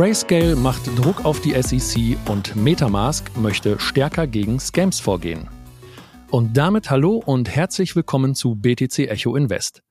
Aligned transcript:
Grayscale 0.00 0.56
macht 0.56 0.80
Druck 0.98 1.26
auf 1.26 1.42
die 1.42 1.52
SEC 1.60 2.16
und 2.26 2.56
Metamask 2.56 3.36
möchte 3.36 3.78
stärker 3.78 4.26
gegen 4.26 4.58
Scams 4.58 4.98
vorgehen. 4.98 5.46
Und 6.30 6.56
damit 6.56 6.88
hallo 6.88 7.16
und 7.16 7.54
herzlich 7.54 7.94
willkommen 7.94 8.34
zu 8.34 8.54
BTC 8.54 9.10
Echo 9.10 9.36
Invest, 9.36 9.82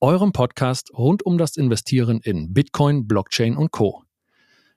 eurem 0.00 0.32
Podcast 0.32 0.92
rund 0.92 1.24
um 1.24 1.38
das 1.38 1.56
Investieren 1.56 2.18
in 2.24 2.52
Bitcoin, 2.52 3.06
Blockchain 3.06 3.56
und 3.56 3.70
Co. 3.70 4.02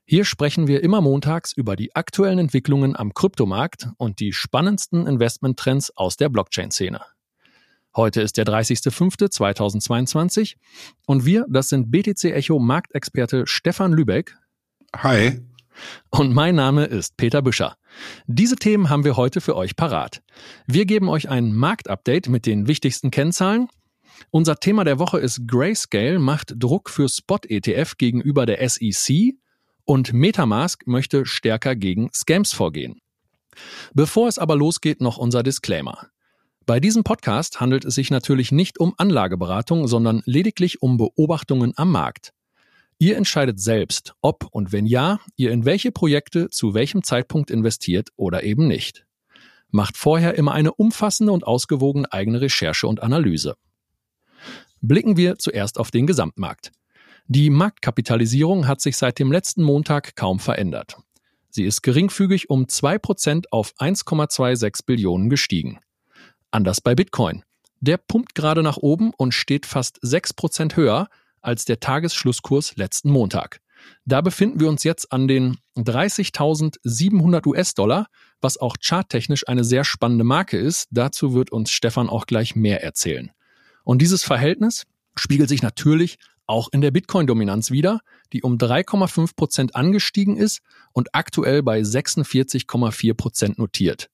Hier 0.05 0.23
sprechen 0.23 0.67
wir 0.67 0.83
immer 0.83 1.01
montags 1.01 1.51
über 1.53 1.75
die 1.75 1.95
aktuellen 1.95 2.37
Entwicklungen 2.37 2.95
am 2.95 3.15
Kryptomarkt 3.15 3.89
und 3.97 4.19
die 4.19 4.33
spannendsten 4.33 5.07
Investmenttrends 5.07 5.97
aus 5.97 6.15
der 6.15 6.29
Blockchain-Szene. 6.29 7.01
Heute 7.95 8.21
ist 8.21 8.37
der 8.37 8.45
30.05.2022 8.45 10.57
und 11.07 11.25
wir, 11.25 11.47
das 11.49 11.69
sind 11.69 11.89
BTC 11.89 12.25
Echo 12.25 12.59
Marktexperte 12.59 13.47
Stefan 13.47 13.91
Lübeck. 13.91 14.37
Hi. 14.95 15.39
Und 16.09 16.33
mein 16.33 16.55
Name 16.55 16.85
ist 16.85 17.17
Peter 17.17 17.41
Büscher. 17.41 17.75
Diese 18.27 18.55
Themen 18.55 18.89
haben 18.89 19.03
wir 19.03 19.17
heute 19.17 19.41
für 19.41 19.55
euch 19.55 19.75
parat. 19.75 20.21
Wir 20.67 20.85
geben 20.85 21.09
euch 21.09 21.29
ein 21.29 21.53
Marktupdate 21.53 22.29
mit 22.29 22.45
den 22.45 22.67
wichtigsten 22.67 23.11
Kennzahlen. 23.11 23.67
Unser 24.31 24.57
Thema 24.57 24.83
der 24.83 24.99
Woche 24.99 25.19
ist 25.19 25.47
Grayscale 25.47 26.19
macht 26.19 26.53
Druck 26.57 26.89
für 26.89 27.09
Spot-ETF 27.09 27.97
gegenüber 27.97 28.45
der 28.45 28.67
SEC 28.67 29.35
und 29.83 30.13
Metamask 30.13 30.87
möchte 30.87 31.25
stärker 31.25 31.75
gegen 31.75 32.09
Scams 32.13 32.53
vorgehen. 32.53 33.01
Bevor 33.93 34.27
es 34.27 34.39
aber 34.39 34.55
losgeht, 34.55 35.01
noch 35.01 35.17
unser 35.17 35.43
Disclaimer. 35.43 36.07
Bei 36.65 36.79
diesem 36.79 37.03
Podcast 37.03 37.61
handelt 37.61 37.85
es 37.85 37.95
sich 37.95 38.09
natürlich 38.09 38.51
nicht 38.51 38.79
um 38.79 38.95
Anlageberatung, 38.97 39.87
sondern 39.87 40.23
lediglich 40.25 40.81
um 40.81 40.97
Beobachtungen 40.97 41.73
am 41.75 41.91
Markt. 41.91 42.33
Ihr 42.97 43.17
entscheidet 43.17 43.59
selbst, 43.59 44.13
ob 44.21 44.47
und 44.51 44.71
wenn 44.71 44.85
ja, 44.85 45.19
ihr 45.35 45.51
in 45.51 45.65
welche 45.65 45.91
Projekte 45.91 46.49
zu 46.49 46.73
welchem 46.73 47.03
Zeitpunkt 47.03 47.51
investiert 47.51 48.09
oder 48.15 48.43
eben 48.43 48.67
nicht. 48.67 49.05
Macht 49.69 49.97
vorher 49.97 50.35
immer 50.35 50.53
eine 50.53 50.73
umfassende 50.73 51.33
und 51.33 51.45
ausgewogene 51.45 52.11
eigene 52.13 52.39
Recherche 52.39 52.87
und 52.87 53.03
Analyse. 53.03 53.55
Blicken 54.79 55.17
wir 55.17 55.37
zuerst 55.37 55.77
auf 55.77 55.91
den 55.91 56.07
Gesamtmarkt. 56.07 56.71
Die 57.27 57.49
Marktkapitalisierung 57.49 58.67
hat 58.67 58.79
sich 58.79 58.95
seit 58.95 59.19
dem 59.19 59.31
letzten 59.31 59.63
Montag 59.63 60.15
kaum 60.15 60.39
verändert. 60.39 60.97
Sie 61.49 61.65
ist 61.65 61.81
geringfügig 61.81 62.49
um 62.49 62.65
2% 62.65 63.45
auf 63.51 63.73
1,26 63.79 64.85
Billionen 64.85 65.29
gestiegen. 65.29 65.79
Anders 66.51 66.79
bei 66.79 66.95
Bitcoin. 66.95 67.43
Der 67.81 67.97
pumpt 67.97 68.35
gerade 68.35 68.63
nach 68.63 68.77
oben 68.77 69.11
und 69.17 69.33
steht 69.33 69.65
fast 69.65 70.01
6% 70.03 70.75
höher 70.75 71.09
als 71.45 71.65
der 71.65 71.79
Tagesschlusskurs 71.79 72.75
letzten 72.75 73.09
Montag. 73.09 73.59
Da 74.05 74.21
befinden 74.21 74.59
wir 74.59 74.69
uns 74.69 74.83
jetzt 74.83 75.11
an 75.11 75.27
den 75.27 75.57
30.700 75.77 77.45
US-Dollar, 77.45 78.07
was 78.41 78.57
auch 78.57 78.77
charttechnisch 78.81 79.47
eine 79.47 79.63
sehr 79.63 79.83
spannende 79.83 80.23
Marke 80.23 80.57
ist. 80.57 80.87
Dazu 80.91 81.33
wird 81.33 81.51
uns 81.51 81.71
Stefan 81.71 82.09
auch 82.09 82.25
gleich 82.25 82.55
mehr 82.55 82.83
erzählen. 82.83 83.31
Und 83.83 84.01
dieses 84.01 84.23
Verhältnis 84.23 84.85
spiegelt 85.15 85.49
sich 85.49 85.61
natürlich 85.61 86.17
auch 86.47 86.69
in 86.71 86.81
der 86.81 86.91
Bitcoin-Dominanz 86.91 87.71
wieder, 87.71 87.99
die 88.33 88.43
um 88.43 88.57
3,5 88.57 89.35
Prozent 89.35 89.75
angestiegen 89.75 90.37
ist 90.37 90.61
und 90.93 91.09
aktuell 91.13 91.63
bei 91.63 91.81
46,4 91.81 93.13
Prozent 93.15 93.57
notiert. 93.57 94.09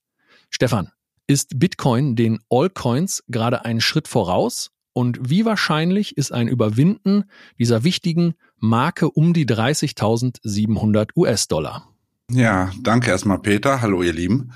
Stefan, 0.50 0.92
ist 1.28 1.60
Bitcoin 1.60 2.16
den 2.16 2.40
Allcoins 2.50 3.24
gerade 3.28 3.64
einen 3.66 3.82
Schritt 3.82 4.08
voraus? 4.08 4.72
Und 4.94 5.30
wie 5.30 5.46
wahrscheinlich 5.46 6.18
ist 6.18 6.32
ein 6.32 6.48
Überwinden 6.48 7.26
dieser 7.58 7.84
wichtigen 7.84 8.36
Marke 8.58 9.10
um 9.10 9.34
die 9.34 9.46
30.700 9.46 11.10
US-Dollar? 11.16 11.88
Ja, 12.30 12.72
danke 12.82 13.10
erstmal 13.10 13.40
Peter. 13.40 13.82
Hallo 13.82 14.04
ihr 14.04 14.14
Lieben. 14.14 14.52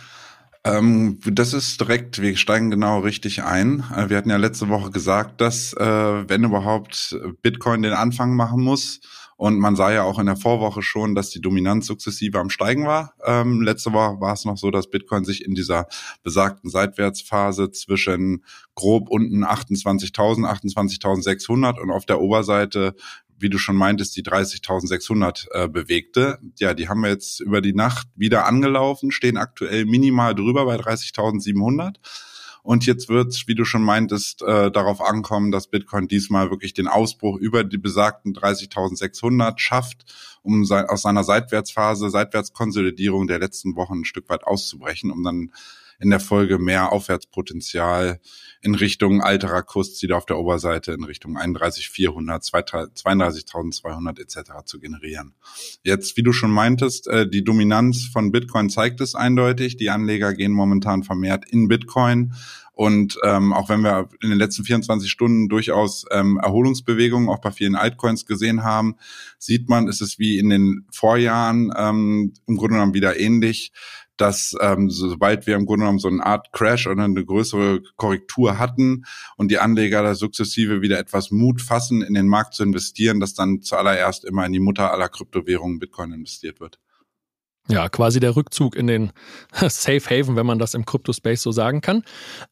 Ähm, 0.65 1.19
das 1.25 1.53
ist 1.53 1.79
direkt, 1.79 2.21
wir 2.21 2.35
steigen 2.37 2.71
genau 2.71 2.99
richtig 2.99 3.43
ein. 3.43 3.83
Äh, 3.95 4.09
wir 4.09 4.17
hatten 4.17 4.29
ja 4.29 4.37
letzte 4.37 4.67
Woche 4.67 4.89
gesagt, 4.91 5.39
dass 5.39 5.73
äh, 5.73 5.85
wenn 6.29 6.43
überhaupt 6.43 7.15
Bitcoin 7.41 7.83
den 7.83 7.93
Anfang 7.93 8.35
machen 8.35 8.63
muss, 8.63 8.99
und 9.37 9.59
man 9.59 9.75
sah 9.75 9.91
ja 9.91 10.03
auch 10.03 10.19
in 10.19 10.27
der 10.27 10.37
Vorwoche 10.37 10.81
schon, 10.81 11.13
dass 11.13 11.29
die 11.29 11.41
Dominanz 11.41 11.87
sukzessive 11.87 12.39
am 12.39 12.49
Steigen 12.49 12.85
war. 12.85 13.13
Ähm, 13.25 13.61
letzte 13.61 13.91
Woche 13.91 14.19
war 14.21 14.33
es 14.33 14.45
noch 14.45 14.57
so, 14.57 14.71
dass 14.71 14.89
Bitcoin 14.89 15.25
sich 15.25 15.43
in 15.43 15.55
dieser 15.55 15.87
besagten 16.23 16.69
Seitwärtsphase 16.69 17.71
zwischen 17.71 18.45
grob 18.75 19.09
unten 19.09 19.43
28.000, 19.43 20.45
28.600 20.45 21.79
und 21.79 21.91
auf 21.91 22.05
der 22.05 22.21
Oberseite 22.21 22.95
wie 23.37 23.49
du 23.49 23.57
schon 23.57 23.75
meintest, 23.75 24.15
die 24.15 24.23
30.600 24.23 25.47
äh, 25.51 25.67
bewegte. 25.67 26.39
Ja, 26.57 26.73
die 26.73 26.87
haben 26.87 27.01
wir 27.01 27.09
jetzt 27.09 27.41
über 27.41 27.61
die 27.61 27.73
Nacht 27.73 28.07
wieder 28.15 28.45
angelaufen, 28.45 29.11
stehen 29.11 29.37
aktuell 29.37 29.85
minimal 29.85 30.35
drüber 30.35 30.65
bei 30.65 30.77
30.700. 30.77 31.95
Und 32.65 32.87
jetzt 32.87 33.09
wird 33.09 33.43
wie 33.45 33.53
du 33.53 33.63
schon 33.63 33.83
meintest, 33.83 34.41
äh, 34.41 34.71
darauf 34.71 34.99
ankommen, 34.99 35.51
dass 35.51 35.67
Bitcoin 35.67 36.07
diesmal 36.07 36.49
wirklich 36.49 36.73
den 36.73 36.87
Ausbruch 36.87 37.37
über 37.37 37.63
die 37.63 37.77
besagten 37.77 38.33
30.600 38.33 39.59
schafft, 39.59 40.11
um 40.41 40.65
sein, 40.65 40.85
aus 40.87 41.03
seiner 41.03 41.23
Seitwärtsphase, 41.23 42.09
Seitwärtskonsolidierung 42.09 43.27
der 43.27 43.37
letzten 43.37 43.75
Wochen 43.75 43.99
ein 43.99 44.05
Stück 44.05 44.29
weit 44.29 44.45
auszubrechen, 44.45 45.11
um 45.11 45.23
dann 45.23 45.51
in 45.99 46.09
der 46.09 46.19
Folge 46.19 46.59
mehr 46.59 46.91
Aufwärtspotenzial 46.91 48.19
in 48.61 48.75
Richtung 48.75 49.21
alterer 49.21 49.63
Kursziele 49.63 50.15
auf 50.15 50.25
der 50.25 50.37
Oberseite 50.37 50.91
in 50.91 51.03
Richtung 51.03 51.37
31.400, 51.37 52.51
32.200 52.95 54.19
etc. 54.19 54.65
zu 54.65 54.79
generieren. 54.79 55.35
Jetzt, 55.83 56.17
wie 56.17 56.23
du 56.23 56.33
schon 56.33 56.51
meintest, 56.51 57.07
äh, 57.07 57.29
die 57.29 57.43
Dominanz 57.43 58.05
von 58.11 58.31
Bitcoin 58.31 58.69
zeigt 58.69 59.01
es 59.01 59.15
eindeutig. 59.15 59.77
Die 59.77 59.89
Anleger 59.89 60.33
gehen 60.33 60.51
momentan 60.51 61.03
vermehrt 61.03 61.45
in 61.49 61.67
Bitcoin. 61.67 62.33
Und 62.75 63.17
ähm, 63.23 63.53
auch 63.53 63.69
wenn 63.69 63.81
wir 63.81 64.09
in 64.21 64.29
den 64.29 64.37
letzten 64.37 64.65
24 64.65 65.09
Stunden 65.09 65.47
durchaus 65.47 66.03
ähm, 66.11 66.37
Erholungsbewegungen 66.43 67.29
auch 67.29 67.39
bei 67.39 67.51
vielen 67.51 67.75
Altcoins 67.75 68.25
gesehen 68.25 68.63
haben, 68.63 68.97
sieht 69.37 69.69
man, 69.69 69.87
ist 69.87 70.01
es 70.01 70.19
wie 70.19 70.37
in 70.39 70.49
den 70.49 70.85
Vorjahren 70.91 71.71
ähm, 71.77 72.33
im 72.47 72.57
Grunde 72.57 72.75
genommen 72.75 72.93
wieder 72.93 73.17
ähnlich 73.17 73.71
dass 74.17 74.55
ähm, 74.61 74.89
sobald 74.89 75.47
wir 75.47 75.55
im 75.55 75.65
Grunde 75.65 75.83
genommen 75.83 75.99
so 75.99 76.07
eine 76.07 76.25
Art 76.25 76.51
Crash 76.51 76.87
oder 76.87 77.03
eine 77.03 77.25
größere 77.25 77.81
Korrektur 77.95 78.57
hatten 78.57 79.05
und 79.37 79.51
die 79.51 79.59
Anleger 79.59 80.03
da 80.03 80.15
sukzessive 80.15 80.81
wieder 80.81 80.99
etwas 80.99 81.31
Mut 81.31 81.61
fassen, 81.61 82.01
in 82.01 82.13
den 82.13 82.27
Markt 82.27 82.53
zu 82.53 82.63
investieren, 82.63 83.19
dass 83.19 83.33
dann 83.33 83.61
zuallererst 83.61 84.25
immer 84.25 84.45
in 84.45 84.53
die 84.53 84.59
Mutter 84.59 84.91
aller 84.91 85.09
Kryptowährungen 85.09 85.79
Bitcoin 85.79 86.11
investiert 86.11 86.59
wird. 86.59 86.79
Ja, 87.67 87.89
quasi 87.89 88.19
der 88.19 88.35
Rückzug 88.35 88.75
in 88.75 88.87
den 88.87 89.11
Safe 89.51 90.01
Haven, 90.01 90.35
wenn 90.35 90.45
man 90.45 90.59
das 90.59 90.75
im 90.75 90.85
Crypto-Space 90.85 91.41
so 91.41 91.51
sagen 91.51 91.81
kann. 91.81 92.03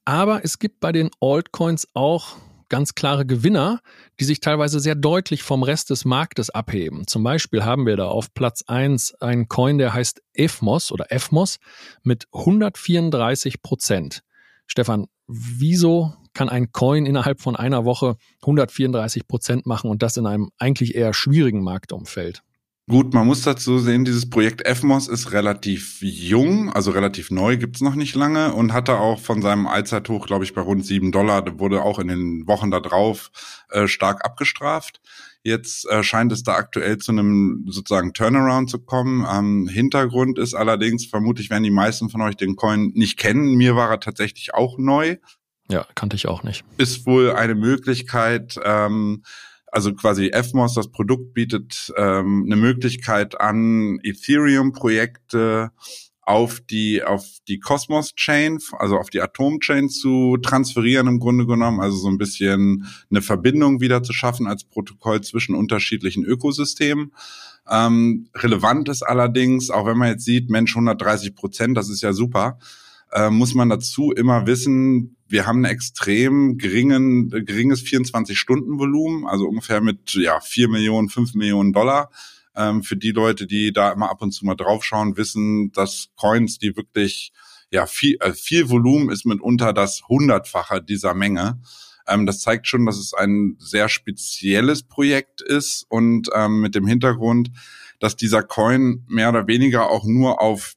Aber 0.06 0.44
es 0.44 0.58
gibt 0.58 0.80
bei 0.80 0.92
den 0.92 1.12
Altcoins 1.20 1.88
auch 1.94 2.38
ganz 2.74 2.96
klare 2.96 3.24
Gewinner, 3.24 3.82
die 4.20 4.24
sich 4.24 4.40
teilweise 4.40 4.80
sehr 4.80 4.96
deutlich 4.96 5.44
vom 5.44 5.62
Rest 5.62 5.92
des 5.92 6.06
Marktes 6.06 6.50
abheben. 6.50 7.06
Zum 7.06 7.22
Beispiel 7.22 7.64
haben 7.64 7.86
wir 7.86 7.96
da 7.98 8.08
auf 8.08 8.34
Platz 8.34 8.64
eins 8.66 9.14
einen 9.22 9.48
Coin, 9.48 9.78
der 9.78 9.94
heißt 9.94 10.24
EFMOS 10.34 10.92
oder 10.92 11.12
EFMOS 11.12 11.60
mit 12.02 12.26
134 12.34 13.62
Prozent. 13.62 14.24
Stefan, 14.66 15.06
wieso 15.28 16.16
kann 16.34 16.50
ein 16.50 16.72
Coin 16.72 17.06
innerhalb 17.06 17.42
von 17.42 17.56
einer 17.56 17.86
Woche 17.86 18.16
134 18.42 19.28
Prozent 19.28 19.68
machen 19.68 19.92
und 19.92 20.02
das 20.02 20.18
in 20.18 20.26
einem 20.26 20.50
eigentlich 20.58 20.96
eher 20.96 21.14
schwierigen 21.14 21.62
Marktumfeld? 21.62 22.42
Gut, 22.90 23.14
man 23.14 23.26
muss 23.26 23.44
dazu 23.44 23.80
sehen, 23.80 24.04
dieses 24.04 24.30
Projekt 24.30 24.68
FMOS 24.68 25.08
ist 25.08 25.32
relativ 25.32 26.00
jung, 26.02 26.70
also 26.74 26.92
relativ 26.92 27.32
neu, 27.32 27.56
gibt's 27.56 27.80
noch 27.80 27.96
nicht 27.96 28.14
lange 28.14 28.54
und 28.54 28.74
hatte 28.74 28.98
auch 28.98 29.22
von 29.22 29.42
seinem 29.42 29.68
Allzeithoch, 29.68 30.28
glaube 30.28 30.44
ich, 30.44 30.54
bei 30.54 30.60
rund 30.60 30.86
sieben 30.86 31.14
Dollar, 31.14 31.60
wurde 31.60 31.82
auch 31.82 31.98
in 31.98 32.10
den 32.10 32.46
Wochen 32.46 32.72
darauf 32.72 33.32
äh, 33.70 33.88
stark 33.88 34.26
abgestraft. 34.26 35.00
Jetzt 35.44 35.90
äh, 35.90 36.04
scheint 36.04 36.34
es 36.34 36.44
da 36.44 36.56
aktuell 36.56 36.98
zu 36.98 37.14
einem 37.14 37.64
sozusagen 37.70 38.14
Turnaround 38.14 38.70
zu 38.70 38.80
kommen. 38.80 39.26
Ähm, 39.32 39.70
Hintergrund 39.70 40.38
ist 40.38 40.54
allerdings, 40.54 41.06
vermutlich 41.06 41.50
werden 41.50 41.64
die 41.64 41.72
meisten 41.72 42.10
von 42.10 42.22
euch 42.22 42.36
den 42.36 42.58
Coin 42.58 42.92
nicht 42.96 43.18
kennen. 43.18 43.56
Mir 43.56 43.78
war 43.78 43.92
er 43.92 44.02
tatsächlich 44.02 44.54
auch 44.54 44.78
neu. 44.78 45.18
Ja, 45.70 45.86
kannte 45.96 46.18
ich 46.18 46.28
auch 46.28 46.44
nicht. 46.44 46.66
Ist 46.78 47.06
wohl 47.06 47.32
eine 47.32 47.56
Möglichkeit, 47.56 48.60
ähm, 48.64 49.24
also 49.74 49.92
quasi 49.96 50.32
FMOS, 50.32 50.76
das 50.76 50.92
Produkt 50.92 51.34
bietet 51.34 51.92
ähm, 51.98 52.44
eine 52.46 52.56
Möglichkeit 52.56 53.42
an, 53.42 54.00
Ethereum-Projekte 54.04 55.72
auf 56.22 56.62
die 56.62 57.04
auf 57.04 57.26
die 57.48 57.60
Cosmos 57.60 58.14
Chain, 58.14 58.60
also 58.78 58.98
auf 58.98 59.10
die 59.10 59.20
Atom 59.20 59.60
Chain 59.60 59.90
zu 59.90 60.38
transferieren 60.38 61.08
im 61.08 61.20
Grunde 61.20 61.48
genommen, 61.48 61.82
also 61.82 61.98
so 61.98 62.08
ein 62.08 62.20
bisschen 62.20 62.86
eine 63.10 63.24
Verbindung 63.24 63.82
wieder 63.82 64.04
zu 64.04 64.14
schaffen 64.14 64.46
als 64.46 64.64
Protokoll 64.64 65.22
zwischen 65.22 65.56
unterschiedlichen 65.56 66.24
Ökosystemen. 66.24 67.12
Ähm, 67.68 68.28
relevant 68.36 68.90
ist 68.90 69.02
allerdings, 69.02 69.72
auch 69.72 69.88
wenn 69.88 69.98
man 69.98 70.10
jetzt 70.10 70.24
sieht, 70.24 70.52
Mensch 70.52 70.76
130 70.76 71.34
Prozent, 71.34 71.76
das 71.76 71.90
ist 71.90 72.04
ja 72.04 72.14
super, 72.14 72.60
äh, 73.14 73.30
muss 73.30 73.54
man 73.54 73.70
dazu 73.70 74.12
immer 74.12 74.48
wissen, 74.48 75.18
wir 75.28 75.46
haben 75.46 75.62
ein 75.62 75.72
extrem 75.72 76.58
geringen, 76.58 77.30
geringes 77.30 77.84
24-Stunden-Volumen, 77.84 79.26
also 79.26 79.46
ungefähr 79.46 79.82
mit 79.82 80.14
ja, 80.14 80.40
4 80.40 80.70
Millionen, 80.70 81.10
5 81.10 81.34
Millionen 81.36 81.74
Dollar 81.74 82.10
Ähm, 82.56 82.84
für 82.84 82.96
die 82.96 83.12
Leute, 83.12 83.48
die 83.48 83.74
da 83.74 83.92
immer 83.92 84.12
ab 84.12 84.22
und 84.22 84.32
zu 84.32 84.46
mal 84.46 84.54
draufschauen, 84.54 85.18
wissen, 85.18 85.72
dass 85.72 86.10
Coins, 86.16 86.60
die 86.60 86.76
wirklich 86.76 87.34
ja 87.72 87.88
viel, 87.88 88.18
äh, 88.20 88.34
viel 88.34 88.70
Volumen 88.70 89.10
ist 89.10 89.26
mitunter 89.26 89.74
das 89.74 90.04
Hundertfache 90.08 90.80
dieser 90.80 91.16
Menge. 91.16 91.60
Ähm, 92.08 92.28
das 92.28 92.42
zeigt 92.42 92.68
schon, 92.68 92.86
dass 92.86 92.98
es 92.98 93.16
ein 93.16 93.56
sehr 93.58 93.90
spezielles 93.90 94.84
Projekt 94.84 95.42
ist 95.42 95.86
und 95.90 96.30
ähm, 96.36 96.62
mit 96.62 96.76
dem 96.76 96.86
Hintergrund, 96.86 97.50
dass 98.00 98.16
dieser 98.16 98.44
Coin 98.44 99.04
mehr 99.08 99.30
oder 99.30 99.48
weniger 99.48 99.90
auch 99.90 100.06
nur 100.06 100.40
auf 100.40 100.76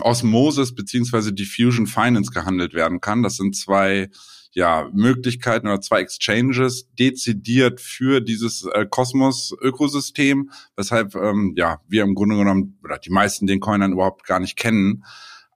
Osmosis 0.00 0.74
beziehungsweise 0.74 1.32
Diffusion 1.32 1.86
Finance 1.86 2.30
gehandelt 2.30 2.74
werden 2.74 3.00
kann. 3.00 3.22
Das 3.22 3.36
sind 3.36 3.56
zwei 3.56 4.10
ja, 4.52 4.88
Möglichkeiten 4.92 5.68
oder 5.68 5.80
zwei 5.80 6.00
Exchanges 6.00 6.88
dezidiert 6.98 7.80
für 7.80 8.20
dieses 8.20 8.64
äh, 8.64 8.86
Kosmos-Ökosystem, 8.88 10.50
weshalb 10.76 11.14
ähm, 11.14 11.54
ja 11.56 11.80
wir 11.88 12.02
im 12.02 12.14
Grunde 12.14 12.36
genommen 12.36 12.78
oder 12.82 12.98
die 12.98 13.10
meisten 13.10 13.46
den 13.46 13.60
Coin 13.60 13.80
dann 13.80 13.92
überhaupt 13.92 14.26
gar 14.26 14.40
nicht 14.40 14.56
kennen. 14.56 15.04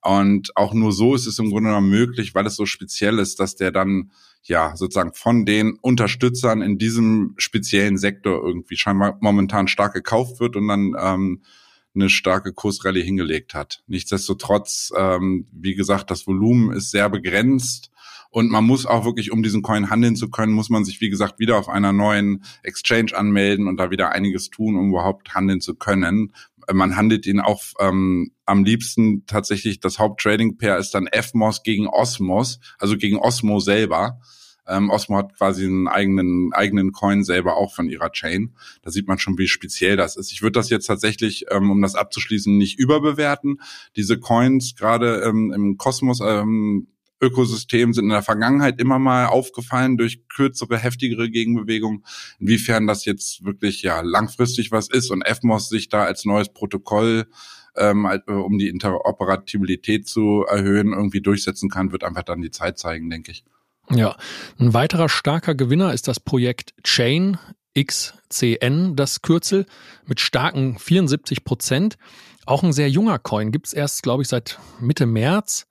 Und 0.00 0.56
auch 0.56 0.74
nur 0.74 0.92
so 0.92 1.14
ist 1.14 1.26
es 1.26 1.38
im 1.38 1.50
Grunde 1.50 1.70
genommen 1.70 1.88
möglich, 1.88 2.34
weil 2.34 2.46
es 2.46 2.56
so 2.56 2.66
speziell 2.66 3.18
ist, 3.18 3.40
dass 3.40 3.56
der 3.56 3.72
dann 3.72 4.10
ja 4.42 4.76
sozusagen 4.76 5.14
von 5.14 5.46
den 5.46 5.78
Unterstützern 5.80 6.60
in 6.60 6.76
diesem 6.76 7.34
speziellen 7.38 7.96
Sektor 7.96 8.44
irgendwie 8.44 8.76
scheinbar 8.76 9.16
momentan 9.20 9.66
stark 9.66 9.94
gekauft 9.94 10.40
wird 10.40 10.56
und 10.56 10.68
dann 10.68 10.94
ähm, 11.00 11.42
eine 11.94 12.10
starke 12.10 12.52
Kursrallye 12.52 13.02
hingelegt 13.02 13.54
hat. 13.54 13.82
Nichtsdestotrotz, 13.86 14.92
ähm, 14.96 15.46
wie 15.52 15.74
gesagt, 15.74 16.10
das 16.10 16.26
Volumen 16.26 16.72
ist 16.72 16.90
sehr 16.90 17.08
begrenzt 17.08 17.90
und 18.34 18.50
man 18.50 18.64
muss 18.64 18.84
auch 18.84 19.04
wirklich, 19.04 19.30
um 19.30 19.44
diesen 19.44 19.62
Coin 19.62 19.90
handeln 19.90 20.16
zu 20.16 20.28
können, 20.28 20.52
muss 20.52 20.68
man 20.68 20.84
sich, 20.84 21.00
wie 21.00 21.08
gesagt, 21.08 21.38
wieder 21.38 21.56
auf 21.56 21.68
einer 21.68 21.92
neuen 21.92 22.42
Exchange 22.64 23.16
anmelden 23.16 23.68
und 23.68 23.76
da 23.76 23.92
wieder 23.92 24.10
einiges 24.10 24.50
tun, 24.50 24.76
um 24.76 24.90
überhaupt 24.90 25.36
handeln 25.36 25.60
zu 25.60 25.76
können. 25.76 26.32
Man 26.72 26.96
handelt 26.96 27.26
ihn 27.26 27.38
auch 27.38 27.62
ähm, 27.78 28.32
am 28.44 28.64
liebsten 28.64 29.24
tatsächlich, 29.26 29.78
das 29.78 30.00
Haupttrading-Pair 30.00 30.78
ist 30.78 30.96
dann 30.96 31.08
FMOS 31.12 31.62
gegen 31.62 31.86
Osmos, 31.86 32.58
also 32.80 32.96
gegen 32.96 33.18
Osmo 33.18 33.60
selber. 33.60 34.18
Ähm, 34.66 34.90
Osmo 34.90 35.16
hat 35.16 35.36
quasi 35.36 35.64
einen 35.64 35.88
eigenen, 35.88 36.52
eigenen 36.52 36.92
Coin 36.92 37.24
selber 37.24 37.56
auch 37.56 37.74
von 37.74 37.88
ihrer 37.88 38.10
Chain. 38.10 38.54
Da 38.82 38.90
sieht 38.90 39.08
man 39.08 39.18
schon, 39.18 39.38
wie 39.38 39.48
speziell 39.48 39.96
das 39.96 40.16
ist. 40.16 40.32
Ich 40.32 40.42
würde 40.42 40.58
das 40.58 40.70
jetzt 40.70 40.86
tatsächlich, 40.86 41.46
ähm, 41.50 41.70
um 41.70 41.82
das 41.82 41.94
abzuschließen, 41.94 42.56
nicht 42.56 42.78
überbewerten. 42.78 43.60
Diese 43.96 44.18
Coins 44.18 44.74
gerade 44.76 45.22
ähm, 45.22 45.52
im 45.52 45.76
Kosmos 45.76 46.20
ähm, 46.20 46.88
Ökosystem 47.20 47.92
sind 47.92 48.04
in 48.04 48.10
der 48.10 48.22
Vergangenheit 48.22 48.80
immer 48.80 48.98
mal 48.98 49.26
aufgefallen 49.26 49.96
durch 49.96 50.28
kürzere, 50.28 50.78
heftigere 50.78 51.30
Gegenbewegungen. 51.30 52.04
Inwiefern 52.38 52.86
das 52.86 53.04
jetzt 53.04 53.44
wirklich 53.44 53.82
ja 53.82 54.00
langfristig 54.02 54.72
was 54.72 54.88
ist 54.90 55.10
und 55.10 55.26
FMOS 55.26 55.68
sich 55.68 55.88
da 55.88 56.04
als 56.04 56.24
neues 56.24 56.50
Protokoll 56.50 57.26
ähm, 57.76 58.06
äh, 58.06 58.30
um 58.30 58.58
die 58.58 58.68
Interoperabilität 58.68 60.06
zu 60.06 60.44
erhöhen, 60.48 60.92
irgendwie 60.92 61.20
durchsetzen 61.20 61.68
kann, 61.68 61.92
wird 61.92 62.04
einfach 62.04 62.22
dann 62.22 62.42
die 62.42 62.50
Zeit 62.50 62.78
zeigen, 62.78 63.10
denke 63.10 63.32
ich. 63.32 63.44
Ja, 63.90 64.16
ein 64.58 64.72
weiterer 64.72 65.08
starker 65.08 65.54
Gewinner 65.54 65.92
ist 65.92 66.08
das 66.08 66.20
Projekt 66.20 66.74
Chain 66.82 67.38
XCN, 67.78 68.96
das 68.96 69.22
Kürzel, 69.22 69.66
mit 70.06 70.20
starken 70.20 70.78
74 70.78 71.44
Prozent. 71.44 71.96
Auch 72.46 72.62
ein 72.62 72.72
sehr 72.72 72.88
junger 72.88 73.18
Coin, 73.18 73.52
gibt 73.52 73.66
es 73.66 73.72
erst, 73.72 74.02
glaube 74.02 74.22
ich, 74.22 74.28
seit 74.28 74.58
Mitte 74.80 75.06
März 75.06 75.66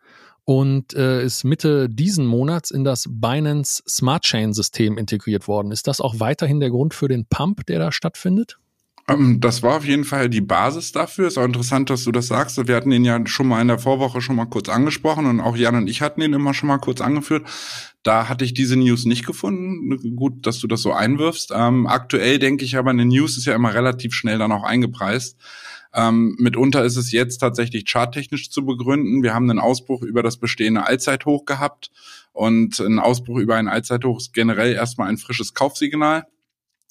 und 0.45 0.93
äh, 0.93 1.23
ist 1.23 1.43
Mitte 1.43 1.87
diesen 1.89 2.25
Monats 2.25 2.71
in 2.71 2.83
das 2.83 3.07
Binance 3.09 3.83
Smart 3.87 4.23
Chain 4.23 4.53
System 4.53 4.97
integriert 4.97 5.47
worden. 5.47 5.71
Ist 5.71 5.87
das 5.87 6.01
auch 6.01 6.19
weiterhin 6.19 6.59
der 6.59 6.69
Grund 6.69 6.93
für 6.93 7.07
den 7.07 7.25
Pump, 7.25 7.65
der 7.67 7.79
da 7.79 7.91
stattfindet? 7.91 8.57
Ähm, 9.07 9.39
das 9.41 9.63
war 9.63 9.77
auf 9.77 9.85
jeden 9.85 10.05
Fall 10.05 10.29
die 10.29 10.41
Basis 10.41 10.91
dafür. 10.91 11.27
Ist 11.27 11.37
auch 11.37 11.45
interessant, 11.45 11.89
dass 11.89 12.03
du 12.03 12.11
das 12.11 12.27
sagst. 12.27 12.67
Wir 12.67 12.75
hatten 12.75 12.91
ihn 12.91 13.03
ja 13.03 13.25
schon 13.27 13.47
mal 13.47 13.61
in 13.61 13.67
der 13.67 13.79
Vorwoche 13.79 14.21
schon 14.21 14.35
mal 14.35 14.45
kurz 14.45 14.69
angesprochen 14.69 15.25
und 15.25 15.41
auch 15.41 15.57
Jan 15.57 15.75
und 15.75 15.87
ich 15.87 16.01
hatten 16.01 16.21
ihn 16.21 16.33
immer 16.33 16.53
schon 16.53 16.67
mal 16.67 16.77
kurz 16.77 17.01
angeführt. 17.01 17.45
Da 18.03 18.29
hatte 18.29 18.45
ich 18.45 18.53
diese 18.53 18.77
News 18.77 19.05
nicht 19.05 19.25
gefunden. 19.25 20.15
Gut, 20.15 20.45
dass 20.45 20.59
du 20.59 20.67
das 20.67 20.81
so 20.81 20.93
einwirfst. 20.93 21.51
Ähm, 21.53 21.87
aktuell 21.87 22.39
denke 22.39 22.65
ich 22.65 22.77
aber, 22.77 22.91
eine 22.91 23.05
News 23.05 23.37
ist 23.37 23.45
ja 23.45 23.55
immer 23.55 23.73
relativ 23.73 24.13
schnell 24.13 24.37
dann 24.37 24.51
auch 24.51 24.63
eingepreist. 24.63 25.37
Ähm, 25.93 26.35
mitunter 26.39 26.83
ist 26.83 26.95
es 26.95 27.11
jetzt 27.11 27.37
tatsächlich 27.37 27.85
charttechnisch 27.85 28.49
zu 28.49 28.65
begründen. 28.65 29.21
Wir 29.21 29.33
haben 29.33 29.49
einen 29.49 29.59
Ausbruch 29.59 30.01
über 30.01 30.23
das 30.23 30.37
bestehende 30.37 30.87
Allzeithoch 30.87 31.45
gehabt 31.45 31.91
und 32.31 32.79
ein 32.79 32.99
Ausbruch 32.99 33.37
über 33.37 33.55
ein 33.55 33.67
Allzeithoch 33.67 34.17
ist 34.17 34.33
generell 34.33 34.73
erstmal 34.73 35.09
ein 35.09 35.17
frisches 35.17 35.53
Kaufsignal. 35.53 36.25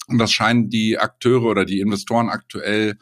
Und 0.07 0.17
das 0.17 0.31
scheinen 0.31 0.69
die 0.69 0.97
Akteure 0.97 1.45
oder 1.45 1.65
die 1.65 1.79
Investoren 1.79 2.29
aktuell 2.29 2.97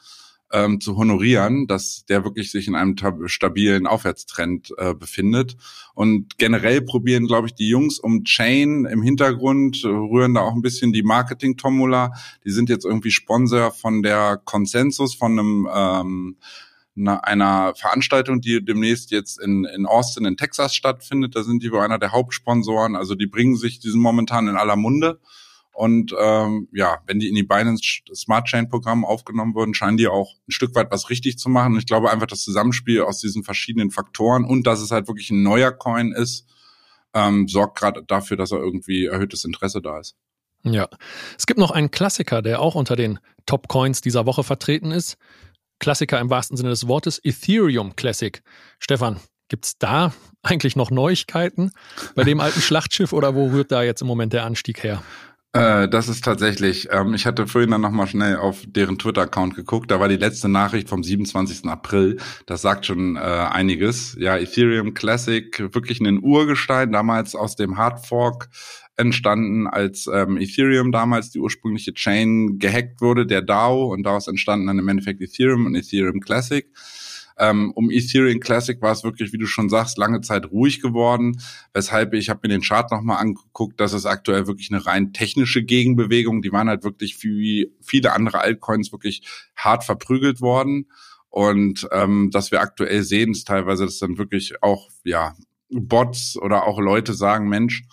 ähm, 0.51 0.81
zu 0.81 0.97
honorieren, 0.97 1.67
dass 1.67 2.05
der 2.05 2.23
wirklich 2.23 2.51
sich 2.51 2.67
in 2.67 2.75
einem 2.75 2.95
stabilen 3.25 3.87
Aufwärtstrend 3.87 4.73
äh, 4.77 4.93
befindet. 4.93 5.55
Und 5.93 6.37
generell 6.37 6.81
probieren, 6.81 7.27
glaube 7.27 7.47
ich, 7.47 7.53
die 7.53 7.69
Jungs 7.69 7.99
um 7.99 8.23
Chain 8.23 8.85
im 8.85 9.01
Hintergrund, 9.01 9.83
äh, 9.83 9.87
rühren 9.87 10.33
da 10.33 10.41
auch 10.41 10.53
ein 10.53 10.61
bisschen 10.61 10.93
die 10.93 11.03
Marketing-Tomula. 11.03 12.11
Die 12.45 12.51
sind 12.51 12.69
jetzt 12.69 12.85
irgendwie 12.85 13.11
Sponsor 13.11 13.71
von 13.71 14.03
der 14.03 14.41
Consensus, 14.43 15.15
von 15.15 15.39
einem 15.39 15.69
ähm, 15.73 16.37
einer 16.97 17.73
Veranstaltung, 17.75 18.41
die 18.41 18.63
demnächst 18.63 19.11
jetzt 19.11 19.39
in, 19.39 19.63
in 19.63 19.85
Austin 19.85 20.25
in 20.25 20.35
Texas 20.35 20.75
stattfindet. 20.75 21.35
Da 21.35 21.43
sind 21.43 21.63
die 21.63 21.71
wohl 21.71 21.79
einer 21.79 21.97
der 21.99 22.11
Hauptsponsoren. 22.11 22.97
Also 22.97 23.15
die 23.15 23.27
bringen 23.27 23.55
sich 23.55 23.79
diesen 23.79 24.01
momentan 24.01 24.49
in 24.49 24.57
aller 24.57 24.75
Munde. 24.75 25.19
Und 25.73 26.13
ähm, 26.19 26.67
ja, 26.73 26.99
wenn 27.07 27.19
die 27.19 27.29
in 27.29 27.35
die 27.35 27.43
Binance 27.43 28.01
Smart 28.13 28.47
Chain 28.47 28.69
Programm 28.69 29.05
aufgenommen 29.05 29.55
wurden, 29.55 29.73
scheinen 29.73 29.97
die 29.97 30.07
auch 30.07 30.35
ein 30.47 30.51
Stück 30.51 30.75
weit 30.75 30.91
was 30.91 31.09
richtig 31.09 31.37
zu 31.39 31.49
machen. 31.49 31.77
Ich 31.77 31.85
glaube 31.85 32.11
einfach, 32.11 32.27
das 32.27 32.43
Zusammenspiel 32.43 33.01
aus 33.01 33.19
diesen 33.19 33.43
verschiedenen 33.43 33.91
Faktoren 33.91 34.43
und 34.43 34.67
dass 34.67 34.81
es 34.81 34.91
halt 34.91 35.07
wirklich 35.07 35.31
ein 35.31 35.43
neuer 35.43 35.71
Coin 35.71 36.11
ist, 36.11 36.45
ähm, 37.13 37.47
sorgt 37.47 37.77
gerade 37.79 38.03
dafür, 38.03 38.37
dass 38.37 38.51
er 38.51 38.59
irgendwie 38.59 39.05
erhöhtes 39.05 39.45
Interesse 39.45 39.81
da 39.81 39.99
ist. 39.99 40.15
Ja, 40.63 40.87
es 41.37 41.47
gibt 41.47 41.59
noch 41.59 41.71
einen 41.71 41.89
Klassiker, 41.89 42.41
der 42.41 42.61
auch 42.61 42.75
unter 42.75 42.95
den 42.95 43.19
Top 43.45 43.67
Coins 43.67 44.01
dieser 44.01 44.25
Woche 44.25 44.43
vertreten 44.43 44.91
ist. 44.91 45.17
Klassiker 45.79 46.19
im 46.19 46.29
wahrsten 46.29 46.57
Sinne 46.57 46.69
des 46.69 46.87
Wortes, 46.87 47.19
Ethereum 47.23 47.95
Classic. 47.95 48.43
Stefan, 48.77 49.19
gibt's 49.47 49.77
da 49.79 50.13
eigentlich 50.43 50.75
noch 50.75 50.91
Neuigkeiten 50.91 51.71
bei 52.15 52.23
dem 52.23 52.39
alten 52.39 52.61
Schlachtschiff 52.61 53.13
oder 53.13 53.35
wo 53.35 53.47
rührt 53.49 53.71
da 53.71 53.81
jetzt 53.81 54.01
im 54.01 54.07
Moment 54.07 54.33
der 54.33 54.45
Anstieg 54.45 54.83
her? 54.83 55.03
Äh, 55.53 55.89
das 55.89 56.07
ist 56.07 56.23
tatsächlich, 56.23 56.87
ähm, 56.91 57.13
ich 57.13 57.25
hatte 57.25 57.45
vorhin 57.45 57.71
dann 57.71 57.81
nochmal 57.81 58.07
schnell 58.07 58.37
auf 58.37 58.63
deren 58.65 58.97
Twitter-Account 58.97 59.53
geguckt, 59.53 59.91
da 59.91 59.99
war 59.99 60.07
die 60.07 60.15
letzte 60.15 60.47
Nachricht 60.47 60.87
vom 60.87 61.03
27. 61.03 61.65
April, 61.65 62.17
das 62.45 62.61
sagt 62.61 62.85
schon 62.85 63.17
äh, 63.17 63.19
einiges. 63.19 64.15
Ja, 64.17 64.37
Ethereum 64.37 64.93
Classic, 64.93 65.59
wirklich 65.73 65.99
ein 65.99 66.23
Urgestein, 66.23 66.93
damals 66.93 67.35
aus 67.35 67.57
dem 67.57 67.77
Hardfork 67.77 68.47
entstanden, 68.95 69.67
als 69.67 70.07
ähm, 70.07 70.37
Ethereum 70.37 70.93
damals 70.93 71.31
die 71.31 71.39
ursprüngliche 71.39 71.93
Chain 71.93 72.57
gehackt 72.57 73.01
wurde, 73.01 73.25
der 73.25 73.41
DAO, 73.41 73.91
und 73.91 74.03
daraus 74.03 74.27
entstanden 74.27 74.67
dann 74.67 74.79
im 74.79 74.87
Endeffekt 74.87 75.19
Ethereum 75.19 75.65
und 75.65 75.75
Ethereum 75.75 76.21
Classic. 76.21 76.65
Ähm, 77.41 77.71
um 77.73 77.89
Ethereum 77.89 78.39
Classic 78.39 78.79
war 78.83 78.91
es 78.91 79.03
wirklich, 79.03 79.33
wie 79.33 79.39
du 79.39 79.47
schon 79.47 79.67
sagst, 79.67 79.97
lange 79.97 80.21
Zeit 80.21 80.51
ruhig 80.51 80.79
geworden, 80.79 81.41
weshalb 81.73 82.13
ich 82.13 82.29
habe 82.29 82.41
mir 82.43 82.49
den 82.49 82.61
Chart 82.61 82.91
nochmal 82.91 83.17
angeguckt, 83.17 83.79
das 83.79 83.93
ist 83.93 84.05
aktuell 84.05 84.45
wirklich 84.45 84.71
eine 84.71 84.85
rein 84.85 85.11
technische 85.11 85.63
Gegenbewegung. 85.63 86.43
Die 86.43 86.51
waren 86.51 86.69
halt 86.69 86.83
wirklich 86.83 87.23
wie 87.23 87.73
viele 87.81 88.13
andere 88.13 88.41
Altcoins 88.41 88.91
wirklich 88.91 89.23
hart 89.55 89.83
verprügelt 89.83 90.39
worden. 90.41 90.85
Und 91.29 91.87
ähm, 91.91 92.29
dass 92.31 92.51
wir 92.51 92.61
aktuell 92.61 93.01
sehen, 93.01 93.31
ist 93.31 93.47
teilweise, 93.47 93.85
dass 93.85 93.97
dann 93.97 94.19
wirklich 94.19 94.61
auch 94.61 94.89
ja 95.03 95.33
Bots 95.71 96.37
oder 96.37 96.67
auch 96.67 96.79
Leute 96.79 97.15
sagen, 97.15 97.49
Mensch, 97.49 97.83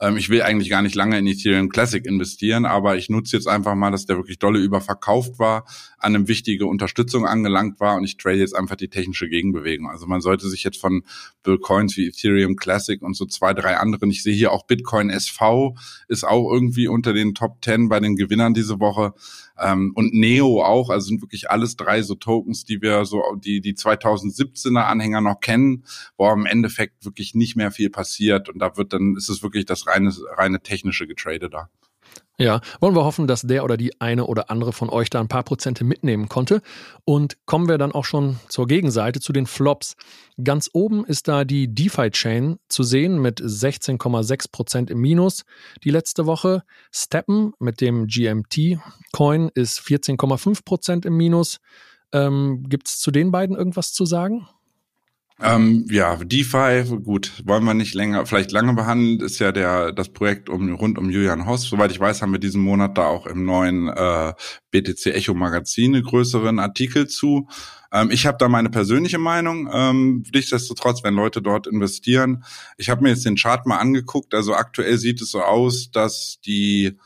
ähm, 0.00 0.16
ich 0.16 0.28
will 0.28 0.42
eigentlich 0.42 0.70
gar 0.70 0.82
nicht 0.82 0.94
lange 0.94 1.18
in 1.18 1.26
Ethereum 1.26 1.68
Classic 1.68 2.04
investieren, 2.04 2.64
aber 2.66 2.96
ich 2.96 3.08
nutze 3.08 3.36
jetzt 3.36 3.48
einfach 3.48 3.74
mal, 3.74 3.90
dass 3.90 4.06
der 4.06 4.16
wirklich 4.16 4.38
dolle 4.38 4.58
überverkauft 4.58 5.38
war, 5.38 5.64
an 5.98 6.14
eine 6.14 6.28
wichtige 6.28 6.66
Unterstützung 6.66 7.26
angelangt 7.26 7.80
war 7.80 7.96
und 7.96 8.04
ich 8.04 8.16
trade 8.16 8.38
jetzt 8.38 8.54
einfach 8.54 8.76
die 8.76 8.88
technische 8.88 9.28
Gegenbewegung. 9.28 9.88
Also 9.88 10.06
man 10.06 10.20
sollte 10.20 10.48
sich 10.48 10.64
jetzt 10.64 10.80
von 10.80 11.02
Coins 11.58 11.96
wie 11.96 12.08
Ethereum 12.08 12.56
Classic 12.56 13.00
und 13.02 13.14
so 13.14 13.26
zwei, 13.26 13.54
drei 13.54 13.76
anderen, 13.76 14.10
ich 14.10 14.22
sehe 14.22 14.34
hier 14.34 14.52
auch 14.52 14.66
Bitcoin 14.66 15.10
SV 15.10 15.74
ist 16.08 16.24
auch 16.24 16.52
irgendwie 16.52 16.88
unter 16.88 17.12
den 17.12 17.34
Top 17.34 17.64
10 17.64 17.88
bei 17.88 18.00
den 18.00 18.16
Gewinnern 18.16 18.54
diese 18.54 18.80
Woche. 18.80 19.14
Ähm, 19.58 19.92
und 19.94 20.12
Neo 20.12 20.62
auch, 20.62 20.90
also 20.90 21.06
sind 21.06 21.22
wirklich 21.22 21.50
alles 21.50 21.76
drei 21.76 22.02
so 22.02 22.14
Tokens, 22.14 22.64
die 22.64 22.82
wir 22.82 23.04
so, 23.04 23.22
die, 23.36 23.60
die 23.60 23.74
2017er 23.74 24.82
Anhänger 24.82 25.20
noch 25.20 25.40
kennen, 25.40 25.84
wo 26.16 26.30
im 26.30 26.46
Endeffekt 26.46 27.04
wirklich 27.04 27.34
nicht 27.34 27.56
mehr 27.56 27.70
viel 27.70 27.90
passiert. 27.90 28.48
Und 28.48 28.58
da 28.58 28.76
wird 28.76 28.92
dann, 28.92 29.16
ist 29.16 29.28
es 29.28 29.42
wirklich 29.42 29.64
das 29.64 29.86
reine, 29.86 30.12
reine 30.36 30.60
technische 30.60 31.06
Getrade 31.06 31.48
da. 31.48 31.70
Ja, 32.38 32.60
wollen 32.80 32.94
wir 32.94 33.04
hoffen, 33.04 33.26
dass 33.26 33.42
der 33.42 33.64
oder 33.64 33.78
die 33.78 33.98
eine 33.98 34.26
oder 34.26 34.50
andere 34.50 34.74
von 34.74 34.90
euch 34.90 35.08
da 35.08 35.20
ein 35.20 35.28
paar 35.28 35.42
Prozente 35.42 35.84
mitnehmen 35.84 36.28
konnte. 36.28 36.60
Und 37.06 37.38
kommen 37.46 37.66
wir 37.66 37.78
dann 37.78 37.92
auch 37.92 38.04
schon 38.04 38.38
zur 38.48 38.66
Gegenseite, 38.66 39.20
zu 39.20 39.32
den 39.32 39.46
Flops. 39.46 39.96
Ganz 40.42 40.68
oben 40.74 41.06
ist 41.06 41.28
da 41.28 41.44
die 41.44 41.74
DeFi-Chain 41.74 42.58
zu 42.68 42.82
sehen 42.82 43.22
mit 43.22 43.40
16,6 43.40 44.50
Prozent 44.52 44.90
im 44.90 45.00
Minus 45.00 45.44
die 45.82 45.90
letzte 45.90 46.26
Woche. 46.26 46.62
Steppen 46.92 47.54
mit 47.58 47.80
dem 47.80 48.06
GMT-Coin 48.06 49.50
ist 49.54 49.80
14,5 49.80 50.62
Prozent 50.62 51.06
im 51.06 51.16
Minus. 51.16 51.60
Ähm, 52.12 52.64
Gibt 52.68 52.88
es 52.88 52.98
zu 52.98 53.10
den 53.10 53.30
beiden 53.30 53.56
irgendwas 53.56 53.94
zu 53.94 54.04
sagen? 54.04 54.46
Ähm, 55.38 55.84
ja, 55.90 56.16
DeFi, 56.16 56.84
gut, 57.04 57.42
wollen 57.44 57.64
wir 57.64 57.74
nicht 57.74 57.92
länger, 57.92 58.24
vielleicht 58.24 58.52
lange 58.52 58.72
behandeln, 58.72 59.20
ist 59.20 59.38
ja 59.38 59.52
der 59.52 59.92
das 59.92 60.08
Projekt 60.08 60.48
um 60.48 60.74
rund 60.74 60.96
um 60.96 61.10
Julian 61.10 61.44
Hoss. 61.44 61.64
Soweit 61.64 61.90
ich 61.90 62.00
weiß, 62.00 62.22
haben 62.22 62.32
wir 62.32 62.38
diesen 62.38 62.62
Monat 62.62 62.96
da 62.96 63.06
auch 63.06 63.26
im 63.26 63.44
neuen 63.44 63.88
äh, 63.88 64.32
BTC 64.70 65.06
Echo 65.14 65.34
Magazin 65.34 65.94
einen 65.94 66.04
größeren 66.04 66.58
Artikel 66.58 67.06
zu. 67.06 67.48
Ähm, 67.92 68.10
ich 68.10 68.26
habe 68.26 68.38
da 68.38 68.48
meine 68.48 68.70
persönliche 68.70 69.18
Meinung. 69.18 69.68
Ähm, 69.70 70.24
nichtsdestotrotz, 70.32 71.04
wenn 71.04 71.14
Leute 71.14 71.42
dort 71.42 71.66
investieren, 71.66 72.44
ich 72.78 72.88
habe 72.88 73.02
mir 73.02 73.10
jetzt 73.10 73.26
den 73.26 73.36
Chart 73.36 73.66
mal 73.66 73.76
angeguckt. 73.76 74.32
Also 74.32 74.54
aktuell 74.54 74.96
sieht 74.96 75.20
es 75.20 75.30
so 75.30 75.42
aus, 75.42 75.90
dass 75.90 76.38
die 76.46 76.96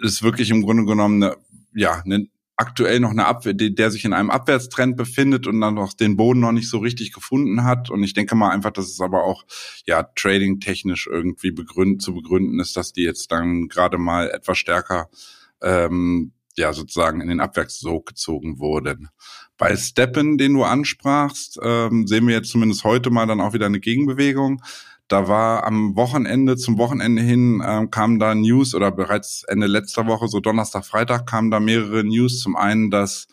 es 0.00 0.22
wirklich 0.22 0.50
im 0.50 0.62
Grunde 0.62 0.84
genommen 0.84 1.20
eine, 1.20 1.36
ja 1.74 2.00
eine 2.04 2.28
aktuell 2.56 3.00
noch 3.00 3.10
eine 3.10 3.26
Abwehr, 3.26 3.54
der 3.54 3.90
sich 3.90 4.04
in 4.04 4.12
einem 4.12 4.30
Abwärtstrend 4.30 4.96
befindet 4.96 5.46
und 5.46 5.60
dann 5.60 5.74
noch 5.74 5.94
den 5.94 6.16
Boden 6.16 6.40
noch 6.40 6.52
nicht 6.52 6.68
so 6.68 6.78
richtig 6.78 7.12
gefunden 7.12 7.64
hat. 7.64 7.90
Und 7.90 8.02
ich 8.02 8.14
denke 8.14 8.34
mal 8.34 8.50
einfach, 8.50 8.70
dass 8.70 8.86
es 8.86 9.00
aber 9.00 9.24
auch 9.24 9.44
ja 9.86 10.02
trading 10.02 10.60
technisch 10.60 11.06
irgendwie 11.06 11.50
begründen, 11.50 12.00
zu 12.00 12.14
begründen 12.14 12.60
ist, 12.60 12.76
dass 12.76 12.92
die 12.92 13.02
jetzt 13.02 13.32
dann 13.32 13.68
gerade 13.68 13.98
mal 13.98 14.30
etwas 14.30 14.58
stärker 14.58 15.08
ähm, 15.62 16.32
ja 16.56 16.72
sozusagen 16.72 17.20
in 17.20 17.28
den 17.28 17.40
Abwärtssog 17.40 18.06
gezogen 18.06 18.58
wurden. 18.58 19.08
Bei 19.56 19.76
Steppen, 19.76 20.38
den 20.38 20.54
du 20.54 20.64
ansprachst, 20.64 21.58
ähm, 21.62 22.06
sehen 22.06 22.26
wir 22.26 22.34
jetzt 22.34 22.50
zumindest 22.50 22.84
heute 22.84 23.10
mal 23.10 23.26
dann 23.26 23.40
auch 23.40 23.54
wieder 23.54 23.66
eine 23.66 23.80
Gegenbewegung. 23.80 24.62
Da 25.08 25.28
war 25.28 25.64
am 25.64 25.94
Wochenende, 25.96 26.56
zum 26.56 26.78
Wochenende 26.78 27.22
hin, 27.22 27.62
ähm, 27.66 27.90
kamen 27.90 28.18
da 28.18 28.34
News 28.34 28.74
oder 28.74 28.90
bereits 28.90 29.44
Ende 29.44 29.66
letzter 29.66 30.06
Woche, 30.06 30.28
so 30.28 30.40
Donnerstag, 30.40 30.84
Freitag, 30.86 31.26
kamen 31.26 31.50
da 31.50 31.60
mehrere 31.60 32.04
News. 32.04 32.40
Zum 32.40 32.56
einen, 32.56 32.90
dass 32.90 33.26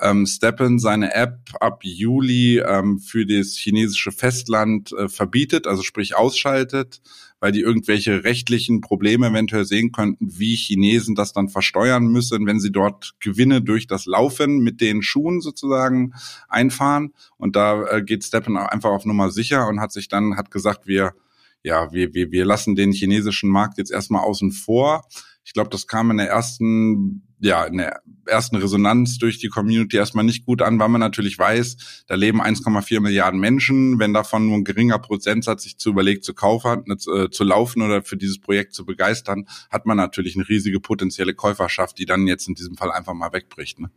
ähm, 0.00 0.26
Steppen 0.26 0.78
seine 0.78 1.14
App 1.14 1.38
ab 1.60 1.80
Juli 1.82 2.58
ähm, 2.58 2.98
für 2.98 3.26
das 3.26 3.56
chinesische 3.56 4.12
Festland 4.12 4.92
äh, 4.92 5.08
verbietet, 5.08 5.66
also 5.66 5.82
sprich 5.82 6.16
ausschaltet, 6.16 7.00
weil 7.40 7.52
die 7.52 7.60
irgendwelche 7.60 8.24
rechtlichen 8.24 8.80
Probleme 8.80 9.28
eventuell 9.28 9.64
sehen 9.64 9.92
könnten, 9.92 10.38
wie 10.38 10.56
Chinesen 10.56 11.14
das 11.14 11.32
dann 11.32 11.48
versteuern 11.48 12.06
müssen, 12.06 12.46
wenn 12.46 12.60
sie 12.60 12.72
dort 12.72 13.14
Gewinne 13.20 13.62
durch 13.62 13.86
das 13.86 14.06
Laufen 14.06 14.58
mit 14.58 14.80
den 14.80 15.02
Schuhen 15.02 15.40
sozusagen 15.40 16.14
einfahren. 16.48 17.12
Und 17.36 17.56
da 17.56 17.84
äh, 17.86 18.02
geht 18.02 18.24
Steppen 18.24 18.56
einfach 18.56 18.90
auf 18.90 19.04
Nummer 19.04 19.30
sicher 19.30 19.68
und 19.68 19.80
hat 19.80 19.92
sich 19.92 20.08
dann, 20.08 20.36
hat 20.36 20.50
gesagt, 20.50 20.86
wir 20.86 21.14
ja, 21.62 21.92
wir, 21.92 22.14
wir, 22.14 22.30
wir 22.30 22.44
lassen 22.44 22.76
den 22.76 22.92
chinesischen 22.92 23.50
Markt 23.50 23.78
jetzt 23.78 23.90
erstmal 23.90 24.22
außen 24.22 24.52
vor. 24.52 25.06
Ich 25.44 25.54
glaube, 25.54 25.70
das 25.70 25.86
kam 25.86 26.10
in 26.10 26.18
der 26.18 26.28
ersten, 26.28 27.26
ja, 27.40 27.64
in 27.64 27.78
der 27.78 28.02
ersten 28.26 28.56
Resonanz 28.56 29.16
durch 29.18 29.38
die 29.38 29.48
Community 29.48 29.96
erstmal 29.96 30.24
nicht 30.24 30.44
gut 30.44 30.60
an, 30.60 30.78
weil 30.78 30.90
man 30.90 31.00
natürlich 31.00 31.38
weiß, 31.38 32.04
da 32.06 32.16
leben 32.16 32.42
1,4 32.42 33.00
Milliarden 33.00 33.40
Menschen. 33.40 33.98
Wenn 33.98 34.12
davon 34.12 34.46
nur 34.46 34.56
ein 34.56 34.64
geringer 34.64 34.98
Prozentsatz 34.98 35.62
sich 35.62 35.78
zu 35.78 35.88
überlegt, 35.90 36.24
zu 36.24 36.34
kaufen, 36.34 36.84
äh, 36.90 37.30
zu 37.30 37.44
laufen 37.44 37.80
oder 37.80 38.02
für 38.02 38.18
dieses 38.18 38.40
Projekt 38.40 38.74
zu 38.74 38.84
begeistern, 38.84 39.46
hat 39.70 39.86
man 39.86 39.96
natürlich 39.96 40.36
eine 40.36 40.48
riesige 40.48 40.80
potenzielle 40.80 41.34
Käuferschaft, 41.34 41.98
die 41.98 42.06
dann 42.06 42.26
jetzt 42.26 42.46
in 42.46 42.54
diesem 42.54 42.76
Fall 42.76 42.92
einfach 42.92 43.14
mal 43.14 43.32
wegbricht. 43.32 43.80
Ne? 43.80 43.90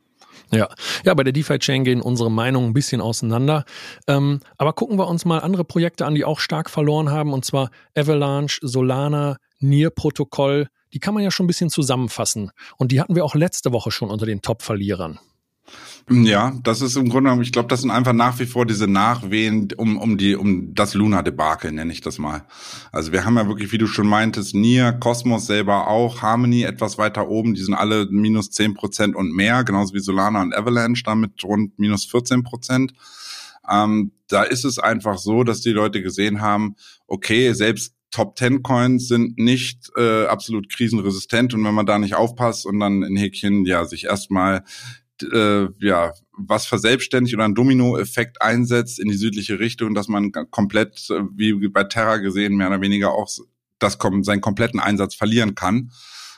Ja, 0.51 0.69
ja, 1.05 1.13
bei 1.13 1.23
der 1.23 1.33
DeFi-Chain 1.33 1.83
gehen 1.83 2.01
unsere 2.01 2.31
Meinungen 2.31 2.69
ein 2.69 2.73
bisschen 2.73 3.01
auseinander. 3.01 3.65
Ähm, 4.07 4.39
aber 4.57 4.73
gucken 4.73 4.97
wir 4.97 5.07
uns 5.07 5.25
mal 5.25 5.39
andere 5.39 5.63
Projekte 5.63 6.05
an, 6.05 6.15
die 6.15 6.25
auch 6.25 6.39
stark 6.39 6.69
verloren 6.69 7.09
haben, 7.11 7.33
und 7.33 7.45
zwar 7.45 7.69
Avalanche, 7.95 8.59
Solana, 8.61 9.37
Nier-Protokoll, 9.59 10.67
die 10.93 10.99
kann 10.99 11.13
man 11.13 11.23
ja 11.23 11.31
schon 11.31 11.45
ein 11.45 11.47
bisschen 11.47 11.69
zusammenfassen. 11.69 12.51
Und 12.77 12.91
die 12.91 12.99
hatten 12.99 13.15
wir 13.15 13.23
auch 13.23 13.35
letzte 13.35 13.71
Woche 13.71 13.91
schon 13.91 14.09
unter 14.09 14.25
den 14.25 14.41
Top-Verlierern. 14.41 15.19
Ja, 16.09 16.53
das 16.63 16.81
ist 16.81 16.95
im 16.95 17.09
Grunde 17.09 17.29
genommen, 17.29 17.41
ich 17.41 17.51
glaube, 17.51 17.69
das 17.69 17.81
sind 17.81 17.91
einfach 17.91 18.13
nach 18.13 18.39
wie 18.39 18.45
vor 18.45 18.65
diese 18.65 18.87
Nachwehen 18.87 19.69
um, 19.77 19.97
um 19.97 20.17
die, 20.17 20.35
um 20.35 20.73
das 20.73 20.93
Luna-Debakel, 20.93 21.71
nenne 21.71 21.93
ich 21.93 22.01
das 22.01 22.17
mal. 22.17 22.43
Also 22.91 23.11
wir 23.11 23.23
haben 23.23 23.37
ja 23.37 23.47
wirklich, 23.47 23.71
wie 23.71 23.77
du 23.77 23.87
schon 23.87 24.07
meintest, 24.07 24.55
Nier, 24.55 24.93
Cosmos 24.93 25.45
selber 25.47 25.87
auch, 25.87 26.21
Harmony 26.21 26.63
etwas 26.63 26.97
weiter 26.97 27.29
oben, 27.29 27.53
die 27.53 27.61
sind 27.61 27.75
alle 27.75 28.07
minus 28.09 28.49
zehn 28.51 28.73
Prozent 28.73 29.15
und 29.15 29.33
mehr, 29.33 29.63
genauso 29.63 29.93
wie 29.93 29.99
Solana 29.99 30.41
und 30.41 30.55
Avalanche 30.55 31.03
damit 31.03 31.43
rund 31.43 31.77
minus 31.79 32.05
14 32.05 32.43
Prozent. 32.43 32.93
Ähm, 33.69 34.11
da 34.27 34.43
ist 34.43 34.65
es 34.65 34.79
einfach 34.79 35.17
so, 35.17 35.43
dass 35.43 35.61
die 35.61 35.71
Leute 35.71 36.01
gesehen 36.01 36.41
haben, 36.41 36.75
okay, 37.07 37.53
selbst 37.53 37.93
Top 38.11 38.37
10 38.37 38.61
Coins 38.61 39.07
sind 39.07 39.37
nicht 39.37 39.89
äh, 39.97 40.25
absolut 40.25 40.69
krisenresistent 40.69 41.53
und 41.53 41.63
wenn 41.63 41.73
man 41.73 41.85
da 41.85 41.97
nicht 41.97 42.15
aufpasst 42.15 42.65
und 42.65 42.79
dann 42.81 43.03
in 43.03 43.15
Häkchen 43.15 43.65
ja 43.65 43.85
sich 43.85 44.03
erstmal 44.03 44.65
äh, 45.23 45.67
ja 45.79 46.13
was 46.47 46.65
verselbstständigt 46.65 47.35
oder 47.35 47.45
einen 47.45 47.55
Dominoeffekt 47.55 48.41
einsetzt 48.41 48.99
in 48.99 49.09
die 49.09 49.17
südliche 49.17 49.59
Richtung, 49.59 49.93
dass 49.93 50.07
man 50.07 50.31
komplett 50.31 51.09
äh, 51.09 51.21
wie 51.35 51.67
bei 51.69 51.83
Terra 51.83 52.17
gesehen 52.17 52.55
mehr 52.55 52.67
oder 52.67 52.81
weniger 52.81 53.13
auch 53.13 53.29
das 53.79 53.97
seinen 54.21 54.41
kompletten 54.41 54.79
Einsatz 54.79 55.15
verlieren 55.15 55.55
kann. 55.55 55.91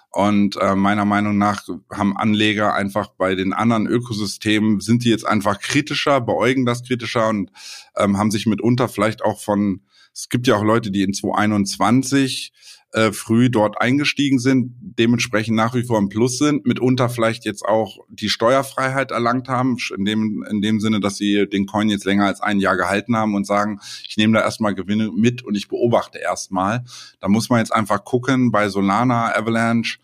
Und 0.09 0.57
äh, 0.57 0.75
meiner 0.75 1.05
Meinung 1.05 1.39
nach 1.39 1.67
haben 1.91 2.15
Anleger 2.15 2.75
einfach 2.75 3.09
bei 3.17 3.33
den 3.33 3.51
anderen 3.51 3.87
Ökosystemen 3.87 4.79
sind 4.79 5.03
die 5.03 5.09
jetzt 5.09 5.25
einfach 5.25 5.59
kritischer, 5.59 6.21
beäugen 6.21 6.67
das 6.67 6.83
kritischer 6.83 7.29
und 7.29 7.51
ähm, 7.97 8.17
haben 8.17 8.29
sich 8.29 8.45
mitunter 8.45 8.87
vielleicht 8.87 9.23
auch 9.23 9.39
von 9.41 9.81
es 10.13 10.29
gibt 10.29 10.45
ja 10.45 10.55
auch 10.55 10.63
Leute, 10.63 10.91
die 10.91 11.01
in 11.01 11.13
2021 11.13 12.53
äh, 12.93 13.11
früh 13.11 13.49
dort 13.49 13.81
eingestiegen 13.81 14.39
sind, 14.39 14.73
dementsprechend 14.79 15.55
nach 15.55 15.73
wie 15.73 15.83
vor 15.83 15.97
im 15.97 16.09
Plus 16.09 16.37
sind, 16.37 16.65
mitunter 16.65 17.09
vielleicht 17.09 17.43
jetzt 17.43 17.65
auch 17.65 17.97
die 18.07 18.29
Steuerfreiheit 18.29 19.11
erlangt 19.11 19.49
haben, 19.49 19.77
in 19.95 20.05
dem, 20.05 20.45
in 20.49 20.61
dem 20.61 20.79
Sinne, 20.79 20.99
dass 20.99 21.17
sie 21.17 21.47
den 21.49 21.65
Coin 21.65 21.89
jetzt 21.89 22.05
länger 22.05 22.25
als 22.25 22.39
ein 22.41 22.59
Jahr 22.59 22.77
gehalten 22.77 23.15
haben 23.15 23.35
und 23.35 23.47
sagen, 23.47 23.79
ich 24.07 24.15
nehme 24.17 24.37
da 24.37 24.43
erstmal 24.43 24.75
Gewinne 24.75 25.11
mit 25.11 25.43
und 25.43 25.55
ich 25.55 25.67
beobachte 25.67 26.19
erstmal. 26.19 26.83
Da 27.19 27.27
muss 27.27 27.49
man 27.49 27.59
jetzt 27.59 27.73
einfach 27.73 28.03
gucken 28.03 28.51
bei 28.51 28.69
Solana, 28.69 29.35
Avalanche, 29.35 29.97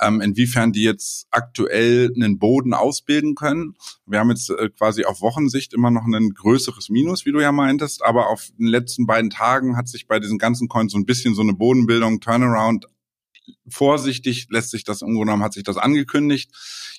ähm, 0.00 0.20
inwiefern 0.20 0.72
die 0.72 0.82
jetzt 0.82 1.26
aktuell 1.30 2.12
einen 2.14 2.38
Boden 2.38 2.74
ausbilden 2.74 3.34
können. 3.34 3.74
Wir 4.06 4.20
haben 4.20 4.30
jetzt 4.30 4.50
äh, 4.50 4.70
quasi 4.70 5.04
auf 5.04 5.20
Wochensicht 5.20 5.74
immer 5.74 5.90
noch 5.90 6.04
ein 6.04 6.30
größeres 6.30 6.88
Minus, 6.88 7.26
wie 7.26 7.32
du 7.32 7.40
ja 7.40 7.52
meintest, 7.52 8.04
aber 8.04 8.28
auf 8.28 8.48
den 8.58 8.66
letzten 8.66 9.06
beiden 9.06 9.30
Tagen 9.30 9.76
hat 9.76 9.88
sich 9.88 10.06
bei 10.06 10.18
diesen 10.18 10.38
ganzen 10.38 10.68
Coins 10.68 10.92
so 10.92 10.98
ein 10.98 11.06
bisschen 11.06 11.34
so 11.34 11.42
eine 11.42 11.52
Bodenbildung, 11.52 12.20
Turnaround 12.20 12.86
vorsichtig 13.68 14.48
lässt 14.50 14.70
sich 14.70 14.84
das 14.84 15.02
im 15.02 15.08
Grunde 15.08 15.26
genommen, 15.26 15.42
hat 15.42 15.52
sich 15.52 15.62
das 15.62 15.76
angekündigt. 15.76 16.50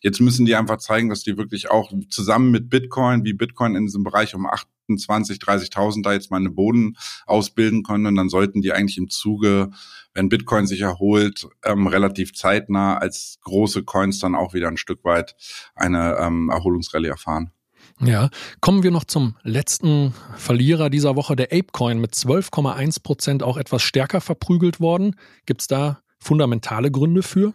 Jetzt 0.01 0.19
müssen 0.19 0.45
die 0.45 0.55
einfach 0.55 0.77
zeigen, 0.77 1.09
dass 1.09 1.23
die 1.23 1.37
wirklich 1.37 1.69
auch 1.69 1.91
zusammen 2.09 2.51
mit 2.51 2.69
Bitcoin, 2.69 3.23
wie 3.23 3.33
Bitcoin 3.33 3.75
in 3.75 3.85
diesem 3.85 4.03
Bereich 4.03 4.35
um 4.35 4.47
28, 4.47 5.39
30.000 5.39 6.03
da 6.03 6.13
jetzt 6.13 6.31
mal 6.31 6.37
eine 6.37 6.49
Boden 6.49 6.97
ausbilden 7.25 7.83
können. 7.83 8.05
Und 8.05 8.15
dann 8.15 8.29
sollten 8.29 8.61
die 8.61 8.73
eigentlich 8.73 8.97
im 8.97 9.09
Zuge, 9.09 9.71
wenn 10.13 10.29
Bitcoin 10.29 10.67
sich 10.67 10.81
erholt, 10.81 11.47
ähm, 11.63 11.87
relativ 11.87 12.33
zeitnah 12.33 12.97
als 12.97 13.39
große 13.41 13.83
Coins 13.83 14.19
dann 14.19 14.35
auch 14.35 14.53
wieder 14.53 14.67
ein 14.67 14.77
Stück 14.77 15.03
weit 15.03 15.35
eine 15.75 16.17
ähm, 16.19 16.49
Erholungsrallye 16.49 17.09
erfahren. 17.09 17.51
Ja, 17.99 18.29
kommen 18.61 18.81
wir 18.81 18.89
noch 18.89 19.03
zum 19.03 19.35
letzten 19.43 20.13
Verlierer 20.35 20.89
dieser 20.89 21.15
Woche, 21.15 21.35
der 21.35 21.51
Apecoin 21.51 21.99
mit 21.99 22.13
12,1 22.13 23.03
Prozent 23.03 23.43
auch 23.43 23.57
etwas 23.57 23.83
stärker 23.83 24.21
verprügelt 24.21 24.79
worden. 24.79 25.15
Gibt 25.45 25.61
es 25.61 25.67
da 25.67 26.01
fundamentale 26.21 26.91
Gründe 26.91 27.23
für? 27.23 27.53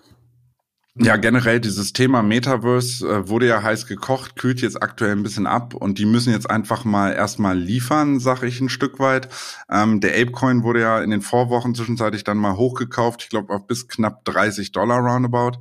Ja, 0.99 1.17
generell 1.17 1.61
dieses 1.61 1.93
Thema 1.93 2.23
Metaverse 2.23 3.07
äh, 3.07 3.29
wurde 3.29 3.47
ja 3.47 3.63
heiß 3.63 3.87
gekocht, 3.87 4.37
kühlt 4.37 4.63
jetzt 4.63 4.83
aktuell 4.83 5.13
ein 5.13 5.23
bisschen 5.23 5.47
ab 5.47 5.75
und 5.75 5.99
die 5.99 6.07
müssen 6.07 6.33
jetzt 6.33 6.49
einfach 6.49 6.87
mal 6.87 7.13
erstmal 7.13 7.59
liefern, 7.59 8.19
sag 8.19 8.43
ich 8.43 8.63
ein 8.63 8.71
Stück 8.71 8.99
weit. 8.99 9.29
Ähm, 9.71 10.01
der 10.01 10.13
Apecoin 10.13 10.63
wurde 10.63 10.81
ja 10.81 11.03
in 11.03 11.11
den 11.11 11.21
Vorwochen 11.21 11.75
zwischenzeitlich 11.75 12.25
dann 12.25 12.39
mal 12.39 12.57
hochgekauft, 12.57 13.25
ich 13.25 13.29
glaube 13.29 13.53
auf 13.53 13.67
bis 13.67 13.89
knapp 13.89 14.25
30 14.25 14.73
Dollar 14.73 15.01
roundabout. 15.01 15.61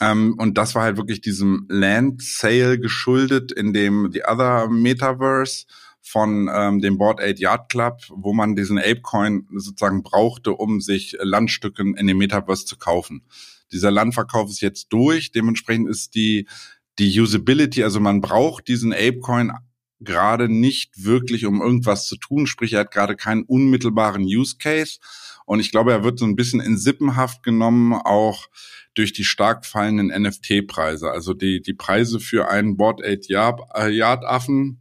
Ähm, 0.00 0.34
und 0.38 0.56
das 0.56 0.74
war 0.74 0.84
halt 0.84 0.96
wirklich 0.96 1.20
diesem 1.20 1.66
Land 1.68 2.22
Sale 2.22 2.78
geschuldet, 2.78 3.52
in 3.52 3.74
dem 3.74 4.10
The 4.10 4.22
Other 4.26 4.68
Metaverse 4.70 5.66
von 6.06 6.48
ähm, 6.54 6.80
dem 6.80 6.98
Board 6.98 7.20
8 7.20 7.40
Yard 7.40 7.68
Club, 7.68 8.00
wo 8.10 8.32
man 8.32 8.54
diesen 8.54 8.78
Apecoin 8.78 9.48
sozusagen 9.56 10.04
brauchte, 10.04 10.52
um 10.52 10.80
sich 10.80 11.16
Landstücken 11.20 11.96
in 11.96 12.06
dem 12.06 12.18
Metaverse 12.18 12.64
zu 12.64 12.76
kaufen. 12.76 13.24
Dieser 13.72 13.90
Landverkauf 13.90 14.48
ist 14.48 14.60
jetzt 14.60 14.92
durch, 14.92 15.32
dementsprechend 15.32 15.88
ist 15.88 16.14
die 16.14 16.46
die 16.98 17.20
Usability, 17.20 17.82
also 17.82 18.00
man 18.00 18.22
braucht 18.22 18.68
diesen 18.68 18.94
Apecoin 18.94 19.52
gerade 20.00 20.48
nicht 20.48 21.04
wirklich 21.04 21.44
um 21.44 21.60
irgendwas 21.60 22.06
zu 22.06 22.16
tun, 22.16 22.46
sprich 22.46 22.72
er 22.74 22.80
hat 22.80 22.90
gerade 22.90 23.16
keinen 23.16 23.42
unmittelbaren 23.42 24.22
Use 24.22 24.56
Case 24.58 24.98
und 25.44 25.60
ich 25.60 25.70
glaube, 25.70 25.92
er 25.92 26.04
wird 26.04 26.18
so 26.18 26.24
ein 26.24 26.36
bisschen 26.36 26.60
in 26.60 26.78
Sippenhaft 26.78 27.42
genommen, 27.42 27.92
auch 27.92 28.46
durch 28.94 29.12
die 29.12 29.24
stark 29.24 29.66
fallenden 29.66 30.08
NFT-Preise. 30.08 31.10
Also 31.10 31.34
die, 31.34 31.60
die 31.60 31.74
Preise 31.74 32.18
für 32.18 32.48
einen 32.48 32.76
Board 32.76 33.04
8 33.04 33.28
Yard 33.28 34.24
Affen 34.24 34.80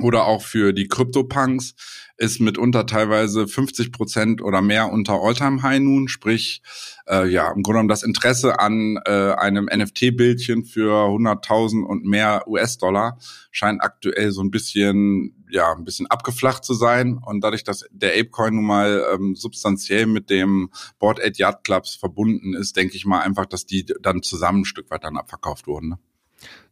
oder 0.00 0.24
auch 0.26 0.42
für 0.42 0.72
die 0.72 0.88
Crypto-Punks 0.88 1.74
ist 2.16 2.40
mitunter 2.40 2.86
teilweise 2.86 3.46
50 3.46 3.92
Prozent 3.92 4.42
oder 4.42 4.60
mehr 4.60 4.92
unter 4.92 5.14
All-Time-High 5.14 5.80
nun. 5.80 6.08
Sprich, 6.08 6.62
äh, 7.08 7.28
ja, 7.28 7.48
im 7.48 7.62
Grunde 7.62 7.78
genommen 7.78 7.88
das 7.88 8.02
Interesse 8.02 8.58
an 8.58 8.98
äh, 9.04 9.32
einem 9.32 9.66
NFT-Bildchen 9.66 10.64
für 10.64 11.06
100.000 11.08 11.82
und 11.82 12.04
mehr 12.04 12.44
US-Dollar 12.46 13.18
scheint 13.50 13.82
aktuell 13.82 14.32
so 14.32 14.42
ein 14.42 14.50
bisschen, 14.50 15.44
ja, 15.48 15.72
ein 15.72 15.84
bisschen 15.84 16.06
abgeflacht 16.06 16.64
zu 16.64 16.74
sein. 16.74 17.18
Und 17.18 17.42
dadurch, 17.42 17.62
dass 17.62 17.84
der 17.90 18.12
Apecoin 18.12 18.56
nun 18.56 18.66
mal 18.66 19.04
ähm, 19.12 19.36
substanziell 19.36 20.06
mit 20.06 20.30
dem 20.30 20.70
Board 20.98 21.20
8 21.20 21.38
Yard 21.38 21.64
Clubs 21.64 21.94
verbunden 21.94 22.54
ist, 22.54 22.76
denke 22.76 22.96
ich 22.96 23.06
mal 23.06 23.20
einfach, 23.20 23.46
dass 23.46 23.66
die 23.66 23.86
dann 24.02 24.22
zusammen 24.22 24.62
ein 24.62 24.64
Stück 24.64 24.90
weit 24.90 25.04
dann 25.04 25.16
abverkauft 25.16 25.66
wurden. 25.68 25.90
Ne? 25.90 25.98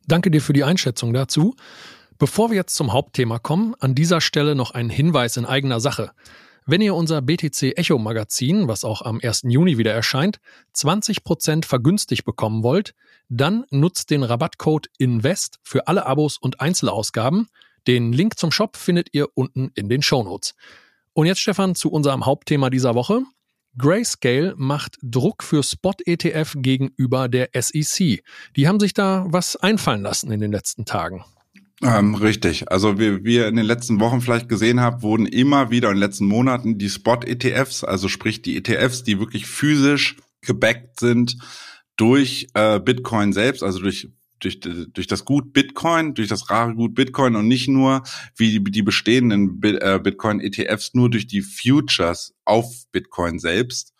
Danke 0.06 0.30
dir 0.30 0.40
für 0.40 0.52
die 0.52 0.64
Einschätzung 0.64 1.12
dazu. 1.12 1.54
Bevor 2.22 2.50
wir 2.50 2.56
jetzt 2.56 2.76
zum 2.76 2.92
Hauptthema 2.92 3.40
kommen, 3.40 3.74
an 3.80 3.96
dieser 3.96 4.20
Stelle 4.20 4.54
noch 4.54 4.70
ein 4.70 4.90
Hinweis 4.90 5.36
in 5.36 5.44
eigener 5.44 5.80
Sache. 5.80 6.12
Wenn 6.66 6.80
ihr 6.80 6.94
unser 6.94 7.20
BTC 7.20 7.76
Echo 7.76 7.98
Magazin, 7.98 8.68
was 8.68 8.84
auch 8.84 9.02
am 9.02 9.18
1. 9.20 9.42
Juni 9.48 9.76
wieder 9.76 9.92
erscheint, 9.92 10.38
20% 10.72 11.64
vergünstigt 11.64 12.24
bekommen 12.24 12.62
wollt, 12.62 12.94
dann 13.28 13.64
nutzt 13.70 14.10
den 14.10 14.22
Rabattcode 14.22 14.88
INVEST 14.98 15.58
für 15.64 15.88
alle 15.88 16.06
Abos 16.06 16.38
und 16.38 16.60
Einzelausgaben. 16.60 17.48
Den 17.88 18.12
Link 18.12 18.38
zum 18.38 18.52
Shop 18.52 18.76
findet 18.76 19.08
ihr 19.10 19.26
unten 19.34 19.72
in 19.74 19.88
den 19.88 20.00
Shownotes. 20.02 20.54
Und 21.14 21.26
jetzt 21.26 21.40
Stefan 21.40 21.74
zu 21.74 21.90
unserem 21.90 22.24
Hauptthema 22.24 22.70
dieser 22.70 22.94
Woche. 22.94 23.22
Grayscale 23.76 24.54
macht 24.56 24.96
Druck 25.02 25.42
für 25.42 25.64
Spot-ETF 25.64 26.54
gegenüber 26.58 27.28
der 27.28 27.48
SEC. 27.52 28.22
Die 28.54 28.68
haben 28.68 28.78
sich 28.78 28.94
da 28.94 29.26
was 29.28 29.56
einfallen 29.56 30.02
lassen 30.02 30.30
in 30.30 30.38
den 30.38 30.52
letzten 30.52 30.84
Tagen. 30.84 31.24
Ähm, 31.82 32.14
richtig. 32.14 32.70
Also 32.70 32.98
wie 32.98 33.24
wir 33.24 33.48
in 33.48 33.56
den 33.56 33.66
letzten 33.66 33.98
Wochen 33.98 34.20
vielleicht 34.20 34.48
gesehen 34.48 34.80
haben, 34.80 35.02
wurden 35.02 35.26
immer 35.26 35.70
wieder 35.70 35.88
in 35.88 35.96
den 35.96 36.00
letzten 36.00 36.26
Monaten 36.26 36.78
die 36.78 36.88
Spot-ETFs, 36.88 37.82
also 37.82 38.08
sprich 38.08 38.40
die 38.40 38.56
ETFs, 38.56 39.02
die 39.02 39.18
wirklich 39.18 39.46
physisch 39.46 40.16
gebackt 40.42 41.00
sind 41.00 41.38
durch 41.96 42.46
äh, 42.54 42.78
Bitcoin 42.78 43.32
selbst, 43.32 43.62
also 43.62 43.80
durch 43.80 44.08
durch, 44.42 44.58
durch 44.58 45.06
das 45.06 45.24
Gut 45.24 45.52
Bitcoin, 45.52 46.14
durch 46.14 46.28
das 46.28 46.50
rare 46.50 46.74
Gut 46.74 46.94
Bitcoin 46.94 47.36
und 47.36 47.46
nicht 47.46 47.68
nur 47.68 48.02
wie 48.36 48.58
die, 48.58 48.64
die 48.72 48.82
bestehenden 48.82 49.60
äh, 49.62 50.00
Bitcoin-ETFs 50.02 50.94
nur 50.94 51.10
durch 51.10 51.26
die 51.26 51.42
Futures 51.42 52.34
auf 52.44 52.66
Bitcoin 52.90 53.38
selbst 53.38 53.91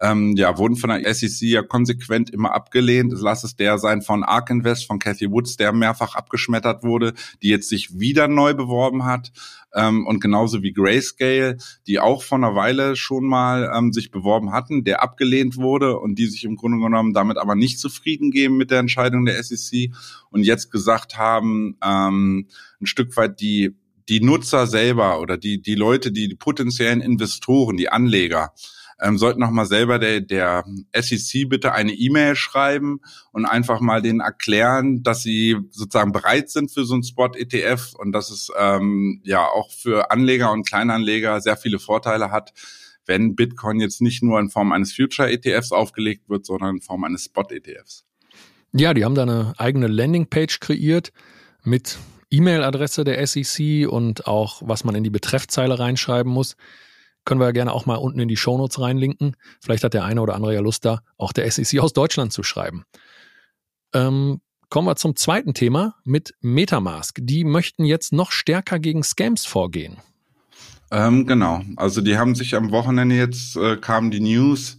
ähm, 0.00 0.34
ja, 0.36 0.56
wurden 0.56 0.76
von 0.76 0.90
der 0.90 1.14
SEC 1.14 1.42
ja 1.42 1.62
konsequent 1.62 2.30
immer 2.30 2.54
abgelehnt. 2.54 3.12
Lass 3.16 3.44
es 3.44 3.56
der 3.56 3.78
sein 3.78 4.00
von 4.00 4.24
Ark 4.24 4.48
Invest, 4.48 4.86
von 4.86 4.98
Cathy 4.98 5.30
Woods, 5.30 5.58
der 5.58 5.72
mehrfach 5.72 6.14
abgeschmettert 6.14 6.82
wurde, 6.82 7.12
die 7.42 7.48
jetzt 7.48 7.68
sich 7.68 7.98
wieder 7.98 8.26
neu 8.26 8.54
beworben 8.54 9.04
hat. 9.04 9.30
Ähm, 9.74 10.06
und 10.06 10.20
genauso 10.20 10.62
wie 10.62 10.72
Grayscale, 10.72 11.58
die 11.86 12.00
auch 12.00 12.22
vor 12.22 12.38
einer 12.38 12.54
Weile 12.54 12.96
schon 12.96 13.24
mal 13.24 13.70
ähm, 13.76 13.92
sich 13.92 14.10
beworben 14.10 14.52
hatten, 14.52 14.84
der 14.84 15.02
abgelehnt 15.02 15.58
wurde 15.58 15.98
und 15.98 16.18
die 16.18 16.26
sich 16.26 16.44
im 16.44 16.56
Grunde 16.56 16.82
genommen 16.82 17.12
damit 17.12 17.36
aber 17.36 17.54
nicht 17.54 17.78
zufrieden 17.78 18.30
geben 18.30 18.56
mit 18.56 18.70
der 18.70 18.78
Entscheidung 18.78 19.26
der 19.26 19.42
SEC 19.42 19.90
und 20.30 20.44
jetzt 20.44 20.70
gesagt 20.70 21.18
haben, 21.18 21.76
ähm, 21.84 22.48
ein 22.80 22.86
Stück 22.86 23.16
weit 23.16 23.40
die 23.40 23.76
die 24.08 24.20
Nutzer 24.20 24.66
selber 24.66 25.20
oder 25.20 25.36
die 25.36 25.62
die 25.62 25.76
Leute, 25.76 26.10
die, 26.10 26.26
die 26.26 26.34
potenziellen 26.34 27.00
Investoren, 27.00 27.76
die 27.76 27.90
Anleger 27.90 28.52
ähm, 29.00 29.18
sollten 29.18 29.40
noch 29.40 29.50
mal 29.50 29.66
selber 29.66 29.98
der, 29.98 30.20
der 30.20 30.64
SEC 30.94 31.48
bitte 31.48 31.72
eine 31.72 31.92
E-Mail 31.92 32.36
schreiben 32.36 33.00
und 33.32 33.46
einfach 33.46 33.80
mal 33.80 34.02
denen 34.02 34.20
erklären, 34.20 35.02
dass 35.02 35.22
sie 35.22 35.56
sozusagen 35.70 36.12
bereit 36.12 36.50
sind 36.50 36.70
für 36.70 36.84
so 36.84 36.94
ein 36.94 37.02
Spot-ETF 37.02 37.94
und 37.98 38.12
dass 38.12 38.30
es 38.30 38.50
ähm, 38.58 39.20
ja 39.24 39.46
auch 39.46 39.70
für 39.72 40.10
Anleger 40.10 40.52
und 40.52 40.66
Kleinanleger 40.66 41.40
sehr 41.40 41.56
viele 41.56 41.78
Vorteile 41.78 42.30
hat, 42.30 42.52
wenn 43.06 43.34
Bitcoin 43.34 43.80
jetzt 43.80 44.00
nicht 44.00 44.22
nur 44.22 44.38
in 44.38 44.50
Form 44.50 44.72
eines 44.72 44.94
Future-ETFs 44.94 45.72
aufgelegt 45.72 46.28
wird, 46.28 46.46
sondern 46.46 46.76
in 46.76 46.82
Form 46.82 47.04
eines 47.04 47.24
Spot-ETFs. 47.24 48.04
Ja, 48.72 48.94
die 48.94 49.04
haben 49.04 49.14
da 49.14 49.22
eine 49.22 49.52
eigene 49.56 49.88
Landingpage 49.88 50.60
kreiert 50.60 51.12
mit 51.64 51.98
E-Mail-Adresse 52.30 53.02
der 53.02 53.26
SEC 53.26 53.88
und 53.88 54.28
auch, 54.28 54.62
was 54.64 54.84
man 54.84 54.94
in 54.94 55.02
die 55.02 55.10
Betreffzeile 55.10 55.78
reinschreiben 55.78 56.32
muss. 56.32 56.56
Können 57.24 57.40
wir 57.40 57.46
ja 57.46 57.52
gerne 57.52 57.72
auch 57.72 57.86
mal 57.86 57.96
unten 57.96 58.20
in 58.20 58.28
die 58.28 58.36
Shownotes 58.36 58.80
reinlinken. 58.80 59.36
Vielleicht 59.60 59.84
hat 59.84 59.94
der 59.94 60.04
eine 60.04 60.20
oder 60.22 60.34
andere 60.34 60.54
ja 60.54 60.60
Lust 60.60 60.84
da, 60.84 61.00
auch 61.16 61.32
der 61.32 61.50
SEC 61.50 61.80
aus 61.80 61.92
Deutschland 61.92 62.32
zu 62.32 62.42
schreiben. 62.42 62.84
Ähm, 63.92 64.40
kommen 64.68 64.86
wir 64.86 64.96
zum 64.96 65.16
zweiten 65.16 65.52
Thema 65.52 65.96
mit 66.04 66.34
Metamask. 66.40 67.18
Die 67.20 67.44
möchten 67.44 67.84
jetzt 67.84 68.12
noch 68.12 68.30
stärker 68.30 68.78
gegen 68.78 69.02
Scams 69.02 69.44
vorgehen. 69.44 69.98
Ähm, 70.90 71.26
genau. 71.26 71.62
Also 71.76 72.00
die 72.00 72.16
haben 72.16 72.34
sich 72.34 72.54
am 72.54 72.70
Wochenende 72.70 73.16
jetzt 73.16 73.56
äh, 73.56 73.76
kam 73.76 74.10
die 74.10 74.20
News, 74.20 74.78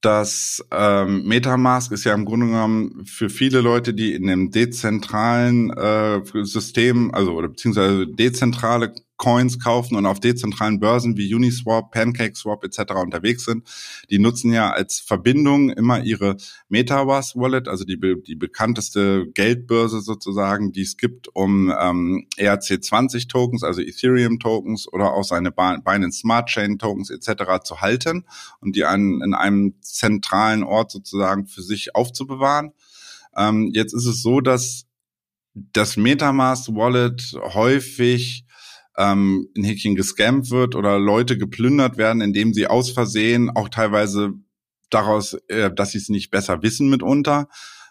dass 0.00 0.64
ähm, 0.70 1.24
Metamask 1.24 1.90
ist 1.92 2.04
ja 2.04 2.12
im 2.12 2.24
Grunde 2.24 2.46
genommen 2.46 3.06
für 3.06 3.30
viele 3.30 3.60
Leute, 3.60 3.94
die 3.94 4.14
in 4.14 4.28
einem 4.28 4.50
dezentralen 4.50 5.70
äh, 5.70 6.20
System, 6.42 7.14
also 7.14 7.32
oder 7.32 7.48
beziehungsweise 7.48 8.06
dezentrale 8.06 8.94
Coins 9.16 9.60
kaufen 9.60 9.96
und 9.96 10.06
auf 10.06 10.20
dezentralen 10.20 10.80
Börsen 10.80 11.16
wie 11.16 11.32
Uniswap, 11.32 11.92
PancakeSwap 11.92 12.64
etc. 12.64 12.94
unterwegs 12.96 13.44
sind, 13.44 13.66
die 14.10 14.18
nutzen 14.18 14.52
ja 14.52 14.70
als 14.70 15.00
Verbindung 15.00 15.70
immer 15.70 16.02
ihre 16.02 16.36
MetaWask 16.68 17.36
Wallet, 17.36 17.68
also 17.68 17.84
die, 17.84 17.98
die 18.26 18.34
bekannteste 18.34 19.26
Geldbörse 19.32 20.00
sozusagen, 20.00 20.72
die 20.72 20.82
es 20.82 20.96
gibt, 20.96 21.28
um 21.34 21.72
ähm, 21.78 22.26
ERC20 22.36 23.28
Tokens, 23.28 23.62
also 23.62 23.80
Ethereum 23.80 24.38
Tokens 24.40 24.92
oder 24.92 25.12
auch 25.14 25.24
seine 25.24 25.52
Binance 25.52 26.18
Smart 26.18 26.48
Chain 26.48 26.78
Tokens 26.78 27.10
etc. 27.10 27.62
zu 27.62 27.80
halten 27.80 28.24
und 28.60 28.74
die 28.74 28.84
an, 28.84 29.20
in 29.24 29.34
einem 29.34 29.74
zentralen 29.80 30.64
Ort 30.64 30.90
sozusagen 30.90 31.46
für 31.46 31.62
sich 31.62 31.94
aufzubewahren. 31.94 32.72
Ähm, 33.36 33.70
jetzt 33.72 33.94
ist 33.94 34.06
es 34.06 34.22
so, 34.22 34.40
dass 34.40 34.86
das 35.54 35.96
MetaMask 35.96 36.68
Wallet 36.74 37.36
häufig 37.54 38.43
ähm, 38.96 39.48
in 39.54 39.64
Häkchen 39.64 39.94
gescampt 39.94 40.50
wird 40.50 40.74
oder 40.74 40.98
Leute 40.98 41.36
geplündert 41.36 41.96
werden, 41.96 42.22
indem 42.22 42.54
sie 42.54 42.66
aus 42.66 42.90
Versehen 42.90 43.50
auch 43.50 43.68
teilweise 43.68 44.34
daraus, 44.90 45.34
äh, 45.48 45.72
dass 45.72 45.92
sie 45.92 45.98
es 45.98 46.08
nicht 46.08 46.30
besser 46.30 46.62
wissen 46.62 46.88
mitunter, 46.88 47.48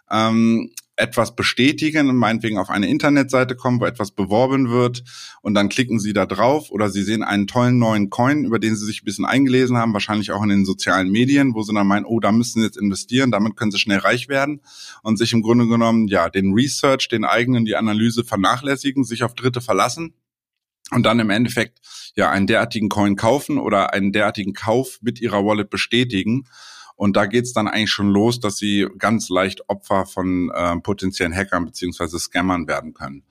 ähm, 0.10 0.72
etwas 0.96 1.36
bestätigen 1.36 2.16
meinetwegen 2.16 2.60
auf 2.60 2.70
eine 2.70 2.88
Internetseite 2.88 3.56
kommen, 3.56 3.82
wo 3.82 3.86
etwas 3.86 4.12
beworben 4.12 4.70
wird 4.70 5.04
und 5.42 5.56
dann 5.56 5.70
klicken 5.70 6.00
sie 6.00 6.14
da 6.14 6.28
drauf 6.28 6.70
oder 6.70 6.90
sie 6.90 7.02
sehen 7.02 7.24
einen 7.24 7.48
tollen 7.48 7.80
neuen 7.80 8.12
Coin, 8.12 8.46
über 8.46 8.60
den 8.60 8.76
sie 8.76 8.86
sich 8.86 9.02
ein 9.02 9.06
bisschen 9.06 9.26
eingelesen 9.26 9.76
haben, 9.76 9.94
wahrscheinlich 9.94 10.32
auch 10.32 10.44
in 10.44 10.50
den 10.50 10.66
sozialen 10.66 11.10
Medien, 11.10 11.56
wo 11.56 11.64
sie 11.64 11.74
dann 11.74 11.88
meinen, 11.88 12.06
oh, 12.06 12.20
da 12.20 12.32
müssen 12.32 12.60
sie 12.60 12.66
jetzt 12.66 12.78
investieren, 12.78 13.32
damit 13.32 13.56
können 13.56 13.72
sie 13.72 13.80
schnell 13.80 14.00
reich 14.00 14.30
werden 14.30 14.62
und 15.02 15.18
sich 15.18 15.34
im 15.34 15.42
Grunde 15.42 15.68
genommen, 15.68 16.08
ja, 16.08 16.30
den 16.30 16.54
Research, 16.54 17.10
den 17.10 17.26
eigenen, 17.26 17.66
die 17.66 17.76
Analyse 17.76 18.24
vernachlässigen, 18.24 19.04
sich 19.04 19.24
auf 19.24 19.34
Dritte 19.34 19.62
verlassen 19.62 20.14
und 20.92 21.04
dann 21.06 21.20
im 21.20 21.30
Endeffekt 21.30 21.80
ja 22.16 22.30
einen 22.30 22.48
derartigen 22.48 22.90
Coin 22.90 23.16
kaufen 23.16 23.58
oder 23.58 23.94
einen 23.94 24.12
derartigen 24.12 24.54
Kauf 24.54 25.00
mit 25.02 25.20
ihrer 25.22 25.46
Wallet 25.46 25.70
bestätigen. 25.70 26.46
Und 26.96 27.16
da 27.18 27.26
geht's 27.26 27.54
dann 27.54 27.68
eigentlich 27.68 27.92
schon 27.92 28.10
los, 28.10 28.40
dass 28.40 28.58
sie 28.58 28.88
ganz 28.98 29.30
leicht 29.30 29.68
Opfer 29.68 30.06
von 30.06 30.52
äh, 30.54 30.76
potenziellen 30.78 31.34
Hackern 31.36 31.66
beziehungsweise 31.66 32.20
Scammern 32.20 32.68
werden 32.68 32.94
können. 32.94 33.24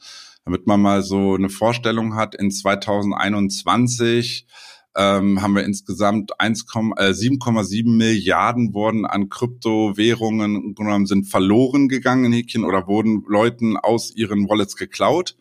Damit 0.44 0.66
man 0.66 0.80
mal 0.80 1.02
so 1.02 1.34
eine 1.34 1.48
Vorstellung 1.48 2.16
hat, 2.16 2.34
in 2.34 2.50
2021 2.50 4.46
ähm, 4.96 5.40
haben 5.40 5.54
wir 5.54 5.64
insgesamt 5.64 6.32
7,7 6.38 7.78
äh, 7.78 7.82
Milliarden 7.84 8.74
wurden 8.74 9.06
an 9.06 9.28
Kryptowährungen 9.28 10.74
sind 11.06 11.24
verloren 11.28 11.88
gegangen 11.88 12.26
in 12.26 12.32
Häkchen 12.32 12.64
oder 12.64 12.86
wurden 12.86 13.24
Leuten 13.26 13.76
aus 13.76 14.14
ihren 14.14 14.48
Wallets 14.48 14.76
geklaut. 14.76 15.36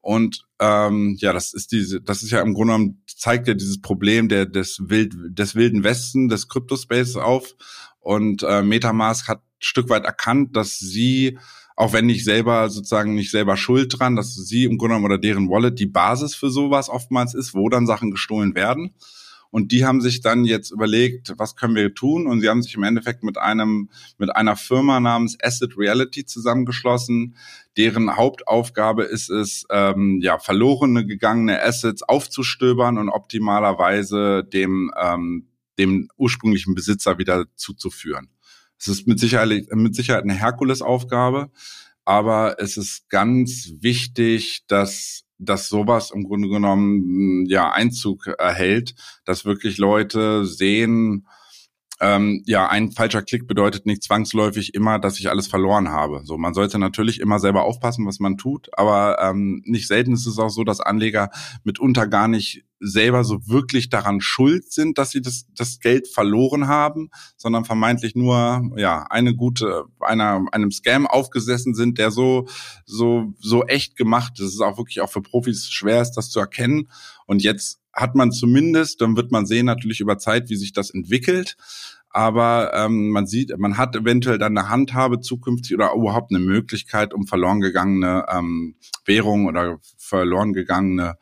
Und 0.00 0.44
ähm, 0.58 1.16
ja, 1.18 1.32
das 1.32 1.52
ist 1.52 1.72
diese, 1.72 2.00
das 2.00 2.22
ist 2.22 2.30
ja 2.30 2.40
im 2.40 2.54
Grunde 2.54 2.72
genommen 2.72 3.02
zeigt 3.06 3.48
ja 3.48 3.54
dieses 3.54 3.80
Problem 3.80 4.28
der 4.28 4.46
des 4.46 4.78
wild 4.86 5.14
des 5.28 5.54
wilden 5.54 5.84
Westen 5.84 6.28
des 6.28 6.48
Cryptospaces 6.48 7.16
auf. 7.16 7.54
Und 7.98 8.42
äh, 8.42 8.62
MetaMask 8.62 9.28
hat 9.28 9.42
Stück 9.58 9.90
weit 9.90 10.04
erkannt, 10.04 10.56
dass 10.56 10.78
sie 10.78 11.38
auch 11.76 11.94
wenn 11.94 12.06
nicht 12.06 12.24
selber 12.24 12.68
sozusagen 12.68 13.14
nicht 13.14 13.30
selber 13.30 13.56
schuld 13.56 13.98
dran, 13.98 14.14
dass 14.14 14.34
sie 14.34 14.64
im 14.64 14.76
Grunde 14.76 14.96
genommen 14.96 15.06
oder 15.06 15.18
deren 15.18 15.48
Wallet 15.48 15.78
die 15.78 15.86
Basis 15.86 16.34
für 16.34 16.50
sowas 16.50 16.90
oftmals 16.90 17.34
ist, 17.34 17.54
wo 17.54 17.70
dann 17.70 17.86
Sachen 17.86 18.10
gestohlen 18.10 18.54
werden. 18.54 18.94
Und 19.50 19.72
die 19.72 19.84
haben 19.84 20.00
sich 20.00 20.20
dann 20.20 20.44
jetzt 20.44 20.70
überlegt, 20.70 21.34
was 21.36 21.56
können 21.56 21.74
wir 21.74 21.92
tun? 21.92 22.26
Und 22.26 22.40
sie 22.40 22.48
haben 22.48 22.62
sich 22.62 22.74
im 22.74 22.84
Endeffekt 22.84 23.24
mit 23.24 23.36
einem, 23.36 23.90
mit 24.16 24.34
einer 24.34 24.56
Firma 24.56 25.00
namens 25.00 25.36
Asset 25.42 25.76
Reality 25.76 26.24
zusammengeschlossen. 26.24 27.36
Deren 27.76 28.16
Hauptaufgabe 28.16 29.04
ist 29.04 29.28
es, 29.28 29.66
ähm, 29.70 30.20
ja, 30.22 30.38
verlorene 30.38 31.04
gegangene 31.04 31.62
Assets 31.62 32.02
aufzustöbern 32.02 32.98
und 32.98 33.08
optimalerweise 33.08 34.44
dem, 34.44 34.92
ähm, 35.00 35.48
dem 35.78 36.08
ursprünglichen 36.16 36.74
Besitzer 36.74 37.18
wieder 37.18 37.46
zuzuführen. 37.56 38.28
Es 38.78 38.88
ist 38.88 39.06
mit 39.06 39.18
Sicherheit, 39.18 39.66
mit 39.72 39.94
Sicherheit 39.94 40.22
eine 40.22 40.34
Herkulesaufgabe, 40.34 41.50
aber 42.04 42.56
es 42.60 42.76
ist 42.76 43.10
ganz 43.10 43.72
wichtig, 43.80 44.64
dass 44.68 45.24
dass 45.40 45.68
sowas 45.68 46.10
im 46.10 46.24
Grunde 46.24 46.48
genommen 46.48 47.46
ja 47.46 47.70
Einzug 47.72 48.26
erhält, 48.26 48.94
dass 49.24 49.44
wirklich 49.44 49.78
Leute 49.78 50.44
sehen, 50.44 51.26
ähm, 52.00 52.42
ja, 52.46 52.66
ein 52.68 52.92
falscher 52.92 53.22
Klick 53.22 53.46
bedeutet 53.46 53.84
nicht 53.84 54.02
zwangsläufig 54.02 54.74
immer, 54.74 54.98
dass 54.98 55.20
ich 55.20 55.28
alles 55.28 55.46
verloren 55.46 55.90
habe. 55.90 56.22
So, 56.24 56.38
man 56.38 56.54
sollte 56.54 56.78
natürlich 56.78 57.20
immer 57.20 57.38
selber 57.38 57.64
aufpassen, 57.64 58.06
was 58.06 58.20
man 58.20 58.38
tut, 58.38 58.68
aber 58.72 59.18
ähm, 59.20 59.62
nicht 59.66 59.86
selten 59.86 60.14
ist 60.14 60.26
es 60.26 60.38
auch 60.38 60.48
so, 60.48 60.64
dass 60.64 60.80
Anleger 60.80 61.30
mitunter 61.62 62.06
gar 62.06 62.26
nicht 62.26 62.64
selber 62.80 63.24
so 63.24 63.46
wirklich 63.46 63.90
daran 63.90 64.22
schuld 64.22 64.72
sind, 64.72 64.96
dass 64.96 65.10
sie 65.10 65.20
das, 65.20 65.44
das 65.54 65.80
Geld 65.80 66.08
verloren 66.08 66.66
haben, 66.66 67.10
sondern 67.36 67.66
vermeintlich 67.66 68.14
nur 68.14 68.70
ja 68.76 69.04
eine 69.10 69.36
gute 69.36 69.84
einer 70.00 70.46
einem 70.52 70.70
Scam 70.70 71.06
aufgesessen 71.06 71.74
sind, 71.74 71.98
der 71.98 72.10
so 72.10 72.48
so 72.86 73.34
so 73.38 73.64
echt 73.64 73.96
gemacht 73.96 74.40
ist. 74.40 74.46
Es 74.46 74.54
ist 74.54 74.62
auch 74.62 74.78
wirklich 74.78 75.02
auch 75.02 75.10
für 75.10 75.20
Profis 75.20 75.68
schwer 75.70 76.00
ist, 76.00 76.12
das 76.12 76.30
zu 76.30 76.40
erkennen. 76.40 76.88
Und 77.30 77.44
jetzt 77.44 77.78
hat 77.92 78.16
man 78.16 78.32
zumindest, 78.32 79.00
dann 79.00 79.16
wird 79.16 79.30
man 79.30 79.46
sehen 79.46 79.66
natürlich 79.66 80.00
über 80.00 80.18
Zeit, 80.18 80.50
wie 80.50 80.56
sich 80.56 80.72
das 80.72 80.90
entwickelt. 80.90 81.56
Aber 82.08 82.72
ähm, 82.74 83.10
man 83.10 83.28
sieht, 83.28 83.56
man 83.56 83.78
hat 83.78 83.94
eventuell 83.94 84.36
dann 84.36 84.58
eine 84.58 84.68
Handhabe 84.68 85.20
zukünftig 85.20 85.76
oder 85.76 85.92
überhaupt 85.94 86.32
eine 86.32 86.40
Möglichkeit, 86.40 87.14
um 87.14 87.28
verloren 87.28 87.60
gegangene 87.60 88.26
ähm, 88.28 88.74
Währungen 89.04 89.46
oder 89.46 89.78
verloren 89.96 90.54
gegangene 90.54 91.18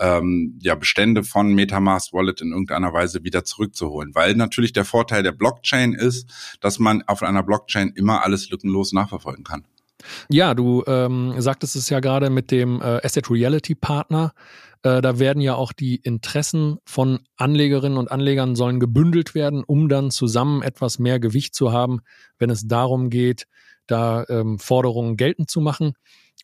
ähm, 0.00 0.58
ja, 0.60 0.74
Bestände 0.74 1.22
von 1.22 1.54
MetaMask 1.54 2.12
Wallet 2.12 2.40
in 2.40 2.50
irgendeiner 2.50 2.92
Weise 2.92 3.22
wieder 3.22 3.44
zurückzuholen. 3.44 4.16
Weil 4.16 4.34
natürlich 4.34 4.72
der 4.72 4.84
Vorteil 4.84 5.22
der 5.22 5.30
Blockchain 5.30 5.92
ist, 5.92 6.58
dass 6.60 6.80
man 6.80 7.04
auf 7.06 7.22
einer 7.22 7.44
Blockchain 7.44 7.92
immer 7.94 8.24
alles 8.24 8.50
lückenlos 8.50 8.92
nachverfolgen 8.92 9.44
kann. 9.44 9.64
Ja, 10.28 10.54
du 10.54 10.82
ähm, 10.88 11.34
sagtest 11.38 11.76
es 11.76 11.88
ja 11.88 12.00
gerade 12.00 12.30
mit 12.30 12.50
dem 12.50 12.80
äh, 12.80 13.00
Asset 13.04 13.30
Reality 13.30 13.76
Partner. 13.76 14.32
Äh, 14.82 15.00
da 15.00 15.18
werden 15.18 15.40
ja 15.40 15.54
auch 15.54 15.72
die 15.72 15.96
Interessen 15.96 16.78
von 16.84 17.20
Anlegerinnen 17.36 17.98
und 17.98 18.10
Anlegern 18.10 18.56
sollen 18.56 18.80
gebündelt 18.80 19.34
werden, 19.34 19.62
um 19.64 19.88
dann 19.88 20.10
zusammen 20.10 20.62
etwas 20.62 20.98
mehr 20.98 21.20
Gewicht 21.20 21.54
zu 21.54 21.72
haben, 21.72 22.00
wenn 22.38 22.50
es 22.50 22.66
darum 22.66 23.10
geht, 23.10 23.46
da 23.86 24.24
ähm, 24.28 24.58
Forderungen 24.58 25.16
geltend 25.16 25.50
zu 25.50 25.60
machen. 25.60 25.94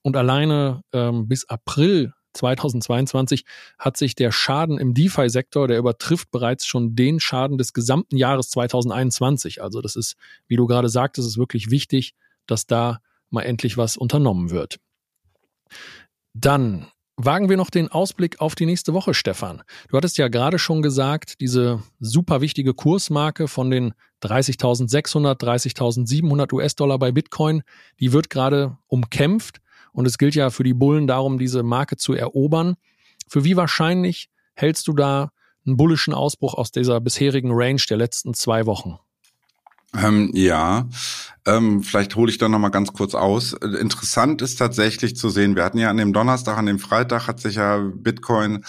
Und 0.02 0.16
alleine 0.16 0.82
ähm, 0.92 1.28
bis 1.28 1.48
April 1.48 2.12
2022 2.34 3.44
hat 3.78 3.96
sich 3.96 4.14
der 4.14 4.30
Schaden 4.30 4.78
im 4.78 4.94
DeFi-Sektor, 4.94 5.66
der 5.66 5.78
übertrifft 5.78 6.30
bereits 6.30 6.66
schon 6.66 6.94
den 6.94 7.20
Schaden 7.20 7.58
des 7.58 7.72
gesamten 7.72 8.16
Jahres 8.16 8.50
2021. 8.50 9.62
Also 9.62 9.80
das 9.80 9.96
ist, 9.96 10.16
wie 10.46 10.56
du 10.56 10.66
gerade 10.66 10.88
sagtest, 10.88 11.26
ist 11.26 11.38
wirklich 11.38 11.70
wichtig, 11.70 12.14
dass 12.46 12.66
da 12.66 13.00
mal 13.30 13.42
endlich 13.42 13.76
was 13.76 13.96
unternommen 13.96 14.50
wird. 14.50 14.78
Dann 16.34 16.86
wagen 17.18 17.48
wir 17.48 17.56
noch 17.56 17.70
den 17.70 17.88
Ausblick 17.88 18.40
auf 18.40 18.54
die 18.54 18.64
nächste 18.64 18.94
Woche, 18.94 19.12
Stefan. 19.12 19.62
Du 19.88 19.96
hattest 19.96 20.16
ja 20.18 20.28
gerade 20.28 20.58
schon 20.58 20.82
gesagt, 20.82 21.40
diese 21.40 21.82
super 21.98 22.40
wichtige 22.40 22.74
Kursmarke 22.74 23.48
von 23.48 23.70
den 23.70 23.92
30.600, 24.22 25.38
30.700 25.38 26.52
US-Dollar 26.54 26.98
bei 26.98 27.12
Bitcoin, 27.12 27.62
die 28.00 28.12
wird 28.12 28.30
gerade 28.30 28.78
umkämpft 28.86 29.60
und 29.92 30.06
es 30.06 30.16
gilt 30.16 30.36
ja 30.36 30.50
für 30.50 30.62
die 30.62 30.74
Bullen 30.74 31.06
darum, 31.06 31.38
diese 31.38 31.62
Marke 31.62 31.96
zu 31.96 32.14
erobern. 32.14 32.76
Für 33.28 33.44
wie 33.44 33.56
wahrscheinlich 33.56 34.30
hältst 34.54 34.86
du 34.86 34.92
da 34.92 35.30
einen 35.66 35.76
bullischen 35.76 36.14
Ausbruch 36.14 36.54
aus 36.54 36.70
dieser 36.70 37.00
bisherigen 37.00 37.50
Range 37.52 37.82
der 37.88 37.96
letzten 37.96 38.32
zwei 38.32 38.64
Wochen? 38.66 38.98
Ähm, 39.96 40.30
ja, 40.34 40.86
ähm, 41.46 41.82
vielleicht 41.82 42.14
hole 42.14 42.30
ich 42.30 42.36
da 42.36 42.48
noch 42.48 42.58
mal 42.58 42.68
ganz 42.68 42.92
kurz 42.92 43.14
aus. 43.14 43.54
Interessant 43.54 44.42
ist 44.42 44.56
tatsächlich 44.56 45.16
zu 45.16 45.30
sehen, 45.30 45.56
wir 45.56 45.64
hatten 45.64 45.78
ja 45.78 45.88
an 45.88 45.96
dem 45.96 46.12
Donnerstag, 46.12 46.58
an 46.58 46.66
dem 46.66 46.78
Freitag 46.78 47.26
hat 47.26 47.40
sich 47.40 47.54
ja 47.54 47.78
Bitcoin 47.78 48.64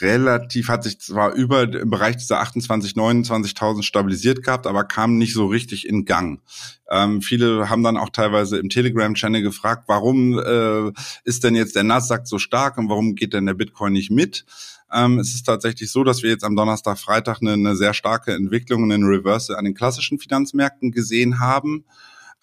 relativ, 0.00 0.68
hat 0.68 0.82
sich 0.82 0.98
zwar 0.98 1.32
über 1.32 1.62
im 1.62 1.90
Bereich 1.90 2.16
dieser 2.16 2.40
28, 2.40 2.94
29.000 2.94 3.82
stabilisiert 3.82 4.42
gehabt, 4.42 4.66
aber 4.66 4.82
kam 4.82 5.16
nicht 5.16 5.34
so 5.34 5.46
richtig 5.46 5.86
in 5.88 6.04
Gang. 6.04 6.40
Ähm, 6.90 7.22
viele 7.22 7.70
haben 7.70 7.82
dann 7.82 7.96
auch 7.96 8.10
teilweise 8.10 8.58
im 8.58 8.68
Telegram-Channel 8.68 9.42
gefragt, 9.42 9.84
warum 9.86 10.38
äh, 10.38 10.92
ist 11.24 11.44
denn 11.44 11.54
jetzt 11.54 11.76
der 11.76 11.82
Nasdaq 11.82 12.26
so 12.26 12.38
stark 12.38 12.76
und 12.78 12.88
warum 12.88 13.14
geht 13.14 13.32
denn 13.32 13.46
der 13.46 13.54
Bitcoin 13.54 13.92
nicht 13.92 14.10
mit? 14.10 14.44
Ähm, 14.92 15.18
es 15.18 15.34
ist 15.34 15.44
tatsächlich 15.44 15.90
so, 15.90 16.04
dass 16.04 16.22
wir 16.22 16.30
jetzt 16.30 16.44
am 16.44 16.56
Donnerstag, 16.56 16.98
Freitag 16.98 17.38
eine, 17.40 17.52
eine 17.52 17.76
sehr 17.76 17.94
starke 17.94 18.32
Entwicklung, 18.32 18.84
einen 18.84 19.04
Reversal 19.04 19.56
an 19.56 19.64
den 19.64 19.74
klassischen 19.74 20.18
Finanzmärkten 20.18 20.92
gesehen 20.92 21.40
haben 21.40 21.84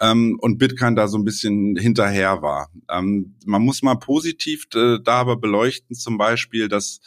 ähm, 0.02 0.38
und 0.42 0.58
Bitcoin 0.58 0.96
da 0.96 1.08
so 1.08 1.18
ein 1.18 1.24
bisschen 1.24 1.76
hinterher 1.78 2.42
war. 2.42 2.70
Ähm, 2.90 3.36
man 3.46 3.62
muss 3.62 3.84
mal 3.84 3.96
positiv 3.96 4.66
äh, 4.74 4.98
da 5.02 5.14
aber 5.20 5.38
beleuchten, 5.38 5.96
zum 5.96 6.18
Beispiel, 6.18 6.68
dass 6.68 7.00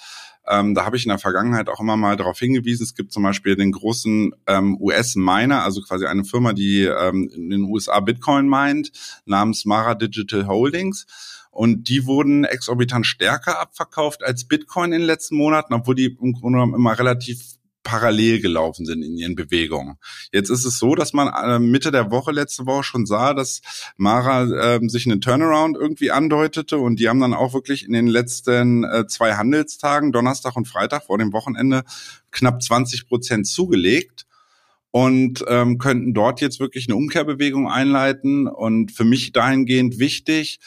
ähm, 0.47 0.75
da 0.75 0.85
habe 0.85 0.97
ich 0.97 1.05
in 1.05 1.09
der 1.09 1.19
Vergangenheit 1.19 1.69
auch 1.69 1.81
immer 1.81 1.97
mal 1.97 2.17
darauf 2.17 2.39
hingewiesen. 2.39 2.85
Es 2.85 2.95
gibt 2.95 3.13
zum 3.13 3.23
Beispiel 3.23 3.57
den 3.57 3.73
großen 3.73 4.35
ähm, 4.47 4.77
US-Miner, 4.81 5.63
also 5.63 5.81
quasi 5.81 6.07
eine 6.07 6.25
Firma, 6.25 6.53
die 6.53 6.83
ähm, 6.83 7.31
in 7.35 7.51
den 7.51 7.63
USA 7.65 8.01
Bitcoin 8.01 8.49
meint, 8.49 8.93
namens 9.25 9.65
Mara 9.65 9.95
Digital 9.95 10.47
Holdings. 10.47 11.07
Und 11.51 11.89
die 11.89 12.05
wurden 12.05 12.45
exorbitant 12.45 13.07
stärker 13.07 13.61
abverkauft 13.61 14.25
als 14.25 14.45
Bitcoin 14.45 14.93
in 14.93 15.01
den 15.01 15.07
letzten 15.07 15.37
Monaten, 15.37 15.73
obwohl 15.73 15.95
die 15.95 16.07
im 16.07 16.33
Grunde 16.33 16.59
genommen 16.59 16.75
immer 16.75 16.99
relativ 16.99 17.59
parallel 17.85 18.41
gelaufen 18.41 18.87
sind 18.87 19.03
in 19.03 19.17
ihren 19.17 19.37
Bewegungen. 19.37 19.99
Jetzt 20.33 20.51
ist 20.51 20.65
es 20.65 20.79
so, 20.79 20.97
dass 20.97 21.13
man 21.13 21.29
äh, 21.29 21.61
Mitte 21.61 21.93
der 21.93 22.11
Woche, 22.11 22.33
letzte 22.33 22.67
Woche 22.67 22.83
schon 22.83 23.07
sah, 23.07 23.35
dass 23.35 23.61
Mara 23.97 24.45
äh, 24.75 24.89
sich 24.89 25.07
einen 25.07 25.21
Turnaround 25.21 25.77
irgendwie 25.77 26.11
andeutete 26.11 26.79
und 26.79 26.99
die 26.99 27.09
haben 27.09 27.21
dann 27.21 27.35
auch 27.35 27.55
wirklich 27.55 27.87
in 27.87 27.93
den 27.93 28.09
letzten 28.09 28.83
äh, 28.85 29.07
zwei 29.07 29.35
Handelstagen, 29.35 30.11
Donnerstag 30.11 30.57
und 30.57 30.67
Freitag 30.67 31.05
vor 31.05 31.19
dem 31.19 31.33
Wochenende, 31.33 31.85
knapp 32.33 32.63
20 32.63 33.07
Prozent 33.07 33.47
zugelegt 33.47 34.27
und 34.91 35.45
ähm, 35.49 35.79
könnten 35.79 36.15
dort 36.15 36.41
jetzt 36.41 36.61
wirklich 36.61 36.89
eine 36.89 36.97
Umkehrbewegung 36.97 37.71
einleiten 37.71 38.47
und 38.49 38.93
für 38.93 39.05
mich 39.05 39.33
dahingehend 39.33 39.99
wichtig, 39.99 40.59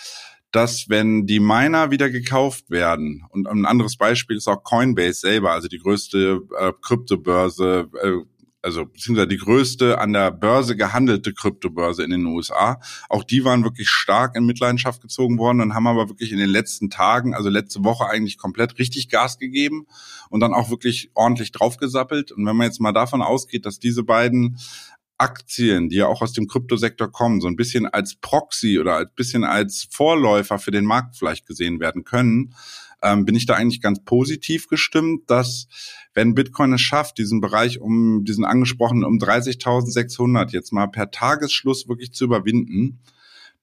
dass 0.57 0.89
wenn 0.89 1.27
die 1.27 1.39
Miner 1.39 1.91
wieder 1.91 2.09
gekauft 2.09 2.71
werden, 2.71 3.23
und 3.29 3.47
ein 3.47 3.67
anderes 3.67 3.95
Beispiel 3.95 4.37
ist 4.37 4.47
auch 4.47 4.63
Coinbase 4.63 5.19
selber, 5.19 5.51
also 5.51 5.67
die 5.67 5.77
größte 5.77 6.41
äh, 6.59 6.73
Kryptobörse, 6.81 7.87
äh, 8.01 8.25
also 8.63 8.87
beziehungsweise 8.87 9.27
die 9.27 9.37
größte 9.37 9.99
an 9.99 10.13
der 10.13 10.31
Börse 10.31 10.75
gehandelte 10.75 11.31
Kryptobörse 11.31 12.03
in 12.03 12.09
den 12.09 12.25
USA. 12.25 12.81
Auch 13.07 13.23
die 13.23 13.45
waren 13.45 13.63
wirklich 13.63 13.87
stark 13.87 14.35
in 14.35 14.47
Mitleidenschaft 14.47 14.99
gezogen 14.99 15.37
worden 15.37 15.61
und 15.61 15.75
haben 15.75 15.85
aber 15.85 16.09
wirklich 16.09 16.31
in 16.31 16.39
den 16.39 16.49
letzten 16.49 16.89
Tagen, 16.89 17.35
also 17.35 17.49
letzte 17.49 17.83
Woche 17.83 18.07
eigentlich 18.07 18.39
komplett 18.39 18.79
richtig 18.79 19.09
Gas 19.09 19.37
gegeben 19.37 19.85
und 20.31 20.39
dann 20.39 20.55
auch 20.55 20.71
wirklich 20.71 21.11
ordentlich 21.13 21.51
draufgesappelt. 21.51 22.31
Und 22.31 22.47
wenn 22.47 22.55
man 22.55 22.65
jetzt 22.65 22.81
mal 22.81 22.93
davon 22.93 23.21
ausgeht, 23.21 23.67
dass 23.67 23.77
diese 23.77 24.03
beiden 24.03 24.57
Aktien, 25.17 25.89
die 25.89 25.97
ja 25.97 26.07
auch 26.07 26.21
aus 26.21 26.33
dem 26.33 26.47
Kryptosektor 26.47 27.11
kommen, 27.11 27.41
so 27.41 27.47
ein 27.47 27.55
bisschen 27.55 27.87
als 27.87 28.15
Proxy 28.15 28.79
oder 28.79 28.97
ein 28.97 29.07
bisschen 29.15 29.43
als 29.43 29.87
Vorläufer 29.89 30.59
für 30.59 30.71
den 30.71 30.85
Markt 30.85 31.15
vielleicht 31.15 31.45
gesehen 31.45 31.79
werden 31.79 32.03
können, 32.03 32.53
ähm, 33.01 33.25
bin 33.25 33.35
ich 33.35 33.45
da 33.45 33.55
eigentlich 33.55 33.81
ganz 33.81 34.03
positiv 34.03 34.67
gestimmt, 34.67 35.29
dass 35.29 35.67
wenn 36.13 36.33
Bitcoin 36.33 36.73
es 36.73 36.81
schafft, 36.81 37.17
diesen 37.17 37.41
Bereich 37.41 37.79
um 37.79 38.25
diesen 38.25 38.45
angesprochenen 38.45 39.03
um 39.03 39.17
30.600 39.17 40.51
jetzt 40.51 40.73
mal 40.73 40.87
per 40.87 41.11
Tagesschluss 41.11 41.87
wirklich 41.87 42.13
zu 42.13 42.25
überwinden, 42.25 42.99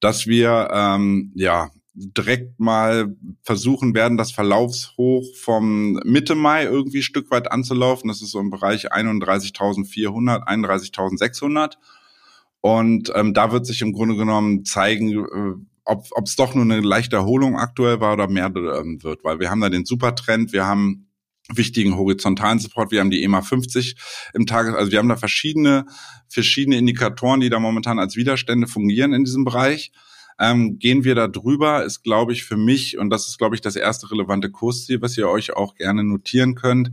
dass 0.01 0.27
wir 0.27 0.71
ähm, 0.73 1.33
ja 1.35 1.71
direkt 1.95 2.59
mal 2.59 3.15
versuchen 3.43 3.95
werden, 3.95 4.19
das 4.19 4.33
Verlaufshoch 4.33 5.25
vom 5.37 5.95
Mitte 6.05 6.35
Mai 6.35 6.65
irgendwie 6.65 7.03
Stück 7.03 7.31
weit 7.31 7.51
anzulaufen. 7.51 8.09
Das 8.09 8.21
ist 8.21 8.31
so 8.31 8.41
im 8.41 8.51
Bereich 8.51 8.93
31.400, 8.93 10.47
31.600. 10.47 11.75
Und 12.61 13.13
ähm, 13.15 13.33
da 13.33 13.53
wird 13.53 13.67
sich 13.67 13.81
im 13.83 13.93
Grunde 13.93 14.17
genommen 14.17 14.65
zeigen, 14.65 15.13
äh, 15.13 15.55
ob 15.85 16.25
es 16.25 16.35
doch 16.35 16.55
nur 16.55 16.65
eine 16.65 16.81
leichte 16.81 17.17
Erholung 17.17 17.59
aktuell 17.59 18.01
war 18.01 18.15
oder 18.15 18.29
mehr 18.29 18.47
ähm, 18.47 19.03
wird. 19.03 19.23
Weil 19.23 19.39
wir 19.39 19.51
haben 19.51 19.61
da 19.61 19.69
den 19.69 19.85
Supertrend, 19.85 20.53
wir 20.53 20.67
haben 20.67 21.09
wichtigen 21.53 21.97
horizontalen 21.97 22.59
Support. 22.59 22.91
Wir 22.91 23.01
haben 23.01 23.11
die 23.11 23.23
EMA 23.23 23.43
50 23.43 23.97
im 24.33 24.47
Tages, 24.47 24.75
also 24.75 24.91
wir 24.91 24.99
haben 24.99 25.09
da 25.09 25.17
verschiedene, 25.17 25.85
verschiedene 26.29 26.79
Indikatoren, 26.79 27.41
die 27.41 27.51
da 27.51 27.61
momentan 27.61 27.99
als 27.99 28.17
Widerstände 28.17 28.67
fungieren 28.67 29.13
in 29.13 29.25
diesem 29.25 29.45
Bereich. 29.45 29.93
Ähm, 30.39 30.79
gehen 30.79 31.05
wir 31.05 31.15
da 31.15 31.29
drüber, 31.29 31.85
ist, 31.85 32.03
glaube 32.03 32.33
ich, 32.33 32.45
für 32.45 32.57
mich, 32.57 32.99
und 32.99 33.11
das 33.11 33.29
ist, 33.29 33.39
glaube 33.39 33.55
ich, 33.55 33.61
das 33.61 33.77
erste 33.77 34.11
relevante 34.11 34.51
Kursziel, 34.51 35.01
was 35.01 35.17
ihr 35.17 35.29
euch 35.29 35.55
auch 35.55 35.75
gerne 35.77 36.03
notieren 36.05 36.55
könnt, 36.55 36.91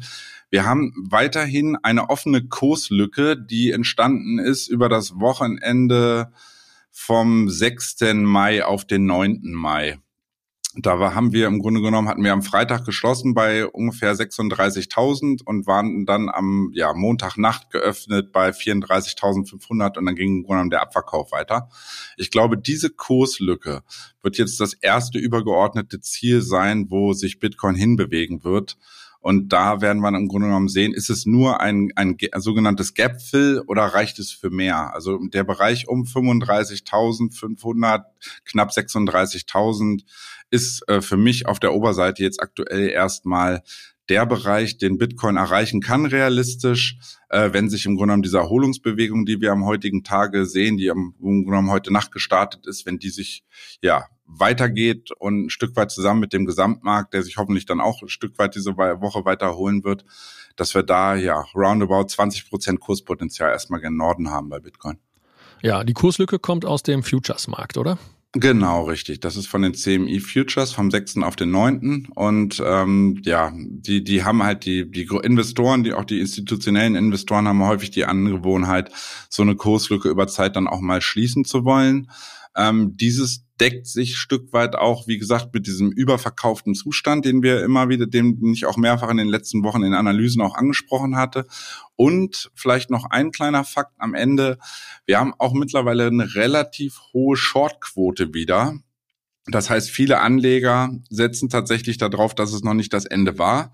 Wir 0.54 0.66
haben 0.66 0.94
weiterhin 1.10 1.78
eine 1.82 2.10
offene 2.10 2.46
Kurslücke, 2.46 3.38
die 3.38 3.72
entstanden 3.72 4.38
ist 4.38 4.68
über 4.68 4.90
das 4.90 5.18
Wochenende 5.18 6.34
vom 6.92 7.50
6. 7.50 8.02
Mai 8.16 8.66
auf 8.66 8.86
den 8.86 9.06
9. 9.06 9.40
Mai. 9.44 9.98
Da 10.76 11.14
haben 11.14 11.34
wir 11.34 11.48
im 11.48 11.60
Grunde 11.60 11.82
genommen, 11.82 12.08
hatten 12.08 12.24
wir 12.24 12.32
am 12.32 12.44
Freitag 12.44 12.86
geschlossen 12.86 13.34
bei 13.34 13.68
ungefähr 13.68 14.16
36.000 14.16 15.44
und 15.44 15.68
waren 15.68 16.06
dann 16.06 16.30
am 16.30 16.72
ja, 16.74 16.94
Montagnacht 16.94 17.72
geöffnet 17.72 18.32
bei 18.32 18.52
34.500 18.52 19.98
und 19.98 20.06
dann 20.06 20.16
ging 20.16 20.38
im 20.38 20.44
Grunde 20.44 20.56
genommen 20.56 20.70
der 20.70 20.82
Abverkauf 20.82 21.34
weiter. 21.34 21.68
Ich 22.16 22.32
glaube, 22.32 22.58
diese 22.58 22.90
Kurslücke 22.90 23.84
wird 24.24 24.38
jetzt 24.38 24.62
das 24.62 24.74
erste 24.74 25.20
übergeordnete 25.20 26.00
Ziel 26.00 26.42
sein, 26.42 26.86
wo 26.90 27.12
sich 27.12 27.40
Bitcoin 27.40 27.76
hinbewegen 27.76 28.46
wird. 28.46 28.78
Und 29.22 29.54
da 29.54 29.82
werden 29.82 30.02
wir 30.02 30.10
im 30.10 30.28
Grunde 30.28 30.48
genommen 30.48 30.68
sehen, 30.68 30.94
ist 30.94 31.12
es 31.12 31.28
nur 31.28 31.62
ein, 31.62 31.92
ein, 31.96 32.18
ein 32.32 32.42
sogenanntes 32.42 32.96
Gap-Fill 32.96 33.62
oder 33.68 33.84
reicht 33.84 34.18
es 34.18 34.32
für 34.32 34.50
mehr? 34.50 34.96
Also 34.96 35.20
der 35.28 35.44
Bereich 35.44 35.88
um 35.88 36.04
35.500, 36.04 38.06
knapp 38.46 38.72
36.000 38.72 40.04
ist 40.50 40.90
äh, 40.90 41.02
für 41.02 41.18
mich 41.18 41.46
auf 41.46 41.60
der 41.60 41.74
Oberseite 41.74 42.24
jetzt 42.24 42.42
aktuell 42.42 42.90
erstmal 42.90 43.62
der 44.10 44.26
Bereich, 44.26 44.78
den 44.78 44.98
Bitcoin 44.98 45.38
erreichen 45.38 45.82
kann 45.82 46.06
realistisch, 46.06 46.98
äh, 47.30 47.54
wenn 47.54 47.70
sich 47.70 47.86
im 47.86 47.96
Grunde 47.96 48.08
genommen 48.08 48.24
diese 48.24 48.40
Erholungsbewegung, 48.40 49.26
die 49.26 49.42
wir 49.42 49.52
am 49.52 49.66
heutigen 49.66 50.04
Tage 50.04 50.46
sehen, 50.46 50.78
die 50.78 50.88
im 50.88 51.14
Grunde 51.20 51.46
genommen 51.46 51.72
heute 51.72 51.94
Nacht 51.94 52.12
gestartet 52.12 52.68
ist, 52.68 52.86
wenn 52.86 53.00
die 53.00 53.10
sich 53.10 53.44
ja 53.82 54.06
weitergeht 54.26 55.12
und 55.20 55.46
ein 55.46 55.50
Stück 55.50 55.76
weit 55.76 55.92
zusammen 55.92 56.20
mit 56.20 56.34
dem 56.34 56.46
Gesamtmarkt, 56.46 57.14
der 57.14 57.24
sich 57.24 57.38
hoffentlich 57.38 57.66
dann 57.66 57.82
auch 57.82 58.02
ein 58.02 58.10
Stück 58.10 58.38
weit 58.40 58.56
diese 58.56 58.78
Woche 58.78 59.26
weiter 59.26 59.48
erholen 59.48 59.84
wird, 59.84 60.06
dass 60.56 60.74
wir 60.74 60.84
da 60.84 61.16
ja 61.16 61.46
roundabout 61.54 62.06
20 62.06 62.50
Prozent 62.50 62.80
Kurspotenzial 62.80 63.52
erstmal 63.52 63.82
gen 63.82 63.98
Norden 63.98 64.30
haben 64.30 64.50
bei 64.50 64.60
Bitcoin. 64.60 65.00
Ja, 65.62 65.84
die 65.84 65.94
Kurslücke 65.94 66.40
kommt 66.40 66.66
aus 66.66 66.82
dem 66.82 67.04
Futures-Markt, 67.04 67.78
oder? 67.78 67.98
Genau, 68.34 68.86
richtig. 68.86 69.20
Das 69.20 69.36
ist 69.36 69.48
von 69.48 69.62
den 69.62 69.74
CME 69.74 70.22
Futures 70.22 70.72
vom 70.72 70.90
6. 70.90 71.18
auf 71.18 71.36
den 71.36 71.52
9. 71.52 72.08
Und 72.16 72.64
ähm, 72.66 73.20
ja, 73.26 73.52
die, 73.54 74.06
die 74.06 74.24
haben 74.24 74.42
halt 74.42 74.64
die, 74.64 74.90
die 74.90 75.10
Investoren, 75.22 75.84
die 75.84 75.94
auch 75.94 76.06
die 76.06 76.22
institutionellen 76.22 76.96
Investoren 76.96 77.46
haben 77.50 77.62
häufig 77.62 77.92
die 77.92 78.06
Angewohnheit, 78.06 78.90
so 79.30 79.42
eine 79.42 79.56
Kurslücke 79.58 80.08
über 80.08 80.28
Zeit 80.28 80.56
dann 80.56 80.68
auch 80.68 80.80
mal 80.80 81.02
schließen 81.02 81.44
zu 81.44 81.66
wollen. 81.66 82.10
Ähm, 82.56 82.96
dieses 82.96 83.44
deckt 83.62 83.86
sich 83.86 84.18
Stück 84.18 84.54
weit 84.54 84.76
auch, 84.76 85.08
wie 85.08 85.20
gesagt, 85.20 85.54
mit 85.54 85.68
diesem 85.68 85.92
überverkauften 85.92 86.74
Zustand, 86.74 87.26
den 87.26 87.44
wir 87.44 87.64
immer 87.64 87.90
wieder, 87.90 88.08
den 88.08 88.44
ich 88.52 88.66
auch 88.66 88.76
mehrfach 88.76 89.10
in 89.10 89.18
den 89.18 89.28
letzten 89.28 89.64
Wochen 89.64 89.84
in 89.84 89.94
Analysen 89.94 90.42
auch 90.42 90.56
angesprochen 90.56 91.16
hatte. 91.16 91.46
Und 91.96 92.50
vielleicht 92.56 92.90
noch 92.90 93.06
ein 93.12 93.32
kleiner 93.32 93.64
Fakt 93.64 93.94
am 94.00 94.16
Ende. 94.16 94.58
Wir 95.06 95.20
haben 95.20 95.36
auch 95.38 95.54
mittlerweile 95.54 96.08
eine 96.08 96.34
relativ 96.34 97.00
hohe 97.14 97.38
Shortquote 97.38 98.34
wieder. 98.34 98.74
Das 99.46 99.70
heißt, 99.70 99.92
viele 99.92 100.22
Anleger 100.22 100.90
setzen 101.10 101.50
tatsächlich 101.50 102.00
darauf, 102.00 102.34
dass 102.34 102.54
es 102.54 102.64
noch 102.64 102.74
nicht 102.74 102.94
das 102.94 103.06
Ende 103.06 103.38
war. 103.38 103.74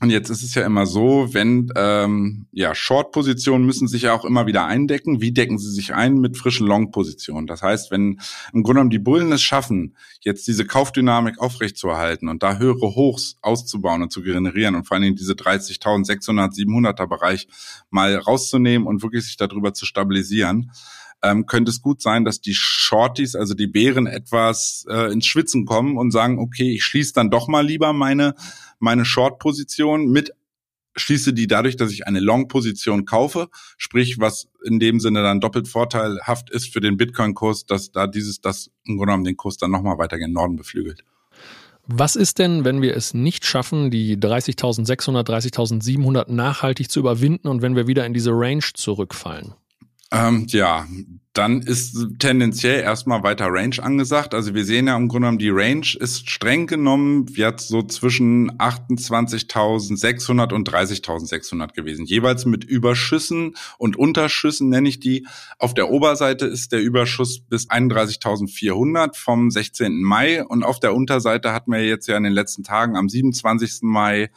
Und 0.00 0.10
jetzt 0.10 0.28
ist 0.28 0.42
es 0.42 0.54
ja 0.56 0.66
immer 0.66 0.86
so, 0.86 1.28
wenn 1.32 1.70
ähm, 1.76 2.46
ja 2.50 2.74
Short-Positionen 2.74 3.64
müssen 3.64 3.86
sich 3.86 4.02
ja 4.02 4.12
auch 4.12 4.24
immer 4.24 4.46
wieder 4.46 4.66
eindecken. 4.66 5.20
Wie 5.20 5.30
decken 5.30 5.56
sie 5.56 5.70
sich 5.70 5.94
ein 5.94 6.16
mit 6.16 6.36
frischen 6.36 6.66
Long-Positionen? 6.66 7.46
Das 7.46 7.62
heißt, 7.62 7.92
wenn 7.92 8.20
im 8.52 8.64
Grunde 8.64 8.80
genommen 8.80 8.90
die 8.90 8.98
Bullen 8.98 9.30
es 9.30 9.42
schaffen, 9.42 9.96
jetzt 10.20 10.48
diese 10.48 10.66
Kaufdynamik 10.66 11.38
aufrechtzuerhalten 11.38 12.28
und 12.28 12.42
da 12.42 12.58
höhere 12.58 12.96
Hochs 12.96 13.36
auszubauen 13.40 14.02
und 14.02 14.12
zu 14.12 14.22
generieren 14.22 14.74
und 14.74 14.84
vor 14.88 14.96
allen 14.96 15.04
Dingen 15.04 15.16
diese 15.16 15.34
30.600, 15.34 16.56
700er 16.56 17.06
Bereich 17.06 17.46
mal 17.88 18.16
rauszunehmen 18.16 18.88
und 18.88 19.02
wirklich 19.02 19.24
sich 19.24 19.36
darüber 19.36 19.74
zu 19.74 19.86
stabilisieren, 19.86 20.72
ähm, 21.24 21.46
könnte 21.46 21.70
es 21.70 21.80
gut 21.80 22.02
sein, 22.02 22.24
dass 22.24 22.40
die 22.40 22.54
Shorties, 22.54 23.34
also 23.34 23.54
die 23.54 23.66
Bären, 23.66 24.06
etwas 24.06 24.84
äh, 24.88 25.12
ins 25.12 25.26
Schwitzen 25.26 25.64
kommen 25.64 25.96
und 25.96 26.10
sagen, 26.10 26.38
okay, 26.38 26.74
ich 26.74 26.84
schließe 26.84 27.14
dann 27.14 27.30
doch 27.30 27.48
mal 27.48 27.64
lieber 27.64 27.92
meine, 27.92 28.34
meine 28.84 29.04
Short-Position 29.04 30.10
mit 30.10 30.32
schließe 30.96 31.32
die 31.32 31.48
dadurch, 31.48 31.76
dass 31.76 31.90
ich 31.90 32.06
eine 32.06 32.20
Long-Position 32.20 33.04
kaufe, 33.04 33.48
sprich, 33.76 34.20
was 34.20 34.48
in 34.64 34.78
dem 34.78 35.00
Sinne 35.00 35.22
dann 35.22 35.40
doppelt 35.40 35.66
vorteilhaft 35.66 36.50
ist 36.50 36.72
für 36.72 36.80
den 36.80 36.96
Bitcoin-Kurs, 36.96 37.66
dass 37.66 37.90
da 37.90 38.06
dieses, 38.06 38.40
das 38.40 38.70
im 38.84 38.96
Grunde 38.96 39.06
genommen 39.06 39.24
den 39.24 39.36
Kurs 39.36 39.56
dann 39.56 39.72
nochmal 39.72 39.98
weiter 39.98 40.18
gen 40.18 40.32
Norden 40.32 40.54
beflügelt. 40.54 41.02
Was 41.86 42.16
ist 42.16 42.38
denn, 42.38 42.64
wenn 42.64 42.80
wir 42.80 42.96
es 42.96 43.12
nicht 43.12 43.44
schaffen, 43.44 43.90
die 43.90 44.16
30.600, 44.16 45.26
30.700 45.26 46.32
nachhaltig 46.32 46.90
zu 46.90 47.00
überwinden 47.00 47.48
und 47.48 47.60
wenn 47.60 47.76
wir 47.76 47.86
wieder 47.86 48.06
in 48.06 48.14
diese 48.14 48.30
Range 48.30 48.64
zurückfallen? 48.72 49.54
Ähm, 50.14 50.46
ja, 50.48 50.86
dann 51.32 51.60
ist 51.62 51.96
tendenziell 52.20 52.80
erstmal 52.82 53.24
weiter 53.24 53.48
Range 53.48 53.74
angesagt. 53.82 54.32
Also 54.32 54.54
wir 54.54 54.64
sehen 54.64 54.86
ja 54.86 54.96
im 54.96 55.08
Grunde 55.08 55.26
genommen, 55.26 55.38
die 55.38 55.50
Range 55.50 55.88
ist 55.98 56.30
streng 56.30 56.68
genommen 56.68 57.26
jetzt 57.34 57.66
so 57.66 57.82
zwischen 57.82 58.52
28.600 58.58 60.52
und 60.54 60.70
30.600 60.70 61.74
gewesen. 61.74 62.06
Jeweils 62.06 62.44
mit 62.44 62.62
Überschüssen 62.62 63.56
und 63.76 63.96
Unterschüssen 63.96 64.68
nenne 64.68 64.88
ich 64.88 65.00
die. 65.00 65.26
Auf 65.58 65.74
der 65.74 65.90
Oberseite 65.90 66.46
ist 66.46 66.70
der 66.70 66.80
Überschuss 66.80 67.40
bis 67.40 67.68
31.400 67.68 69.16
vom 69.16 69.50
16. 69.50 70.00
Mai 70.00 70.44
und 70.44 70.62
auf 70.62 70.78
der 70.78 70.94
Unterseite 70.94 71.52
hatten 71.52 71.72
wir 71.72 71.84
jetzt 71.84 72.06
ja 72.06 72.16
in 72.16 72.22
den 72.22 72.32
letzten 72.32 72.62
Tagen 72.62 72.96
am 72.96 73.08
27. 73.08 73.80
Mai 73.82 74.30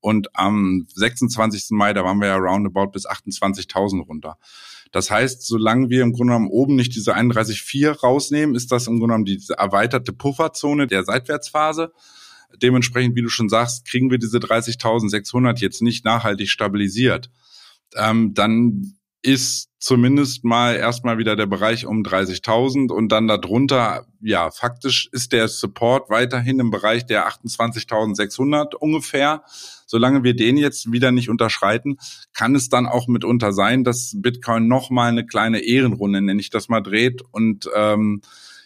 und 0.00 0.36
am 0.36 0.86
26. 0.94 1.68
Mai, 1.70 1.94
da 1.94 2.04
waren 2.04 2.18
wir 2.20 2.28
ja 2.28 2.36
roundabout 2.36 2.88
bis 2.88 3.08
28.000 3.08 4.04
runter. 4.04 4.36
Das 4.92 5.10
heißt, 5.10 5.46
solange 5.46 5.88
wir 5.88 6.02
im 6.02 6.12
Grunde 6.12 6.34
genommen 6.34 6.50
oben 6.50 6.76
nicht 6.76 6.94
diese 6.94 7.16
31,4 7.16 8.00
rausnehmen, 8.00 8.54
ist 8.54 8.70
das 8.70 8.86
im 8.86 8.98
Grunde 8.98 9.14
genommen 9.14 9.24
diese 9.24 9.54
erweiterte 9.54 10.12
Pufferzone 10.12 10.86
der 10.86 11.02
Seitwärtsphase. 11.04 11.92
Dementsprechend, 12.60 13.16
wie 13.16 13.22
du 13.22 13.30
schon 13.30 13.48
sagst, 13.48 13.86
kriegen 13.86 14.10
wir 14.10 14.18
diese 14.18 14.38
30.600 14.38 15.60
jetzt 15.60 15.80
nicht 15.80 16.04
nachhaltig 16.04 16.50
stabilisiert. 16.50 17.30
Ähm, 17.96 18.34
dann 18.34 18.94
ist 19.22 19.68
zumindest 19.78 20.44
mal 20.44 20.76
erstmal 20.76 21.18
wieder 21.18 21.34
der 21.34 21.46
Bereich 21.46 21.86
um 21.86 22.02
30.000 22.02 22.92
und 22.92 23.10
dann 23.10 23.26
darunter, 23.26 24.06
ja, 24.20 24.50
faktisch 24.50 25.08
ist 25.12 25.32
der 25.32 25.48
Support 25.48 26.10
weiterhin 26.10 26.60
im 26.60 26.70
Bereich 26.70 27.06
der 27.06 27.28
28.600 27.28 28.74
ungefähr. 28.74 29.42
Solange 29.86 30.22
wir 30.24 30.34
den 30.34 30.56
jetzt 30.56 30.90
wieder 30.92 31.12
nicht 31.12 31.28
unterschreiten, 31.28 31.98
kann 32.32 32.54
es 32.54 32.68
dann 32.68 32.86
auch 32.86 33.08
mitunter 33.08 33.52
sein, 33.52 33.84
dass 33.84 34.14
Bitcoin 34.16 34.68
nochmal 34.68 35.08
eine 35.08 35.26
kleine 35.26 35.60
Ehrenrunde, 35.60 36.20
nenne 36.20 36.40
ich 36.40 36.50
das 36.50 36.68
mal, 36.68 36.80
dreht 36.80 37.22
und 37.30 37.68
ähm, 37.74 38.22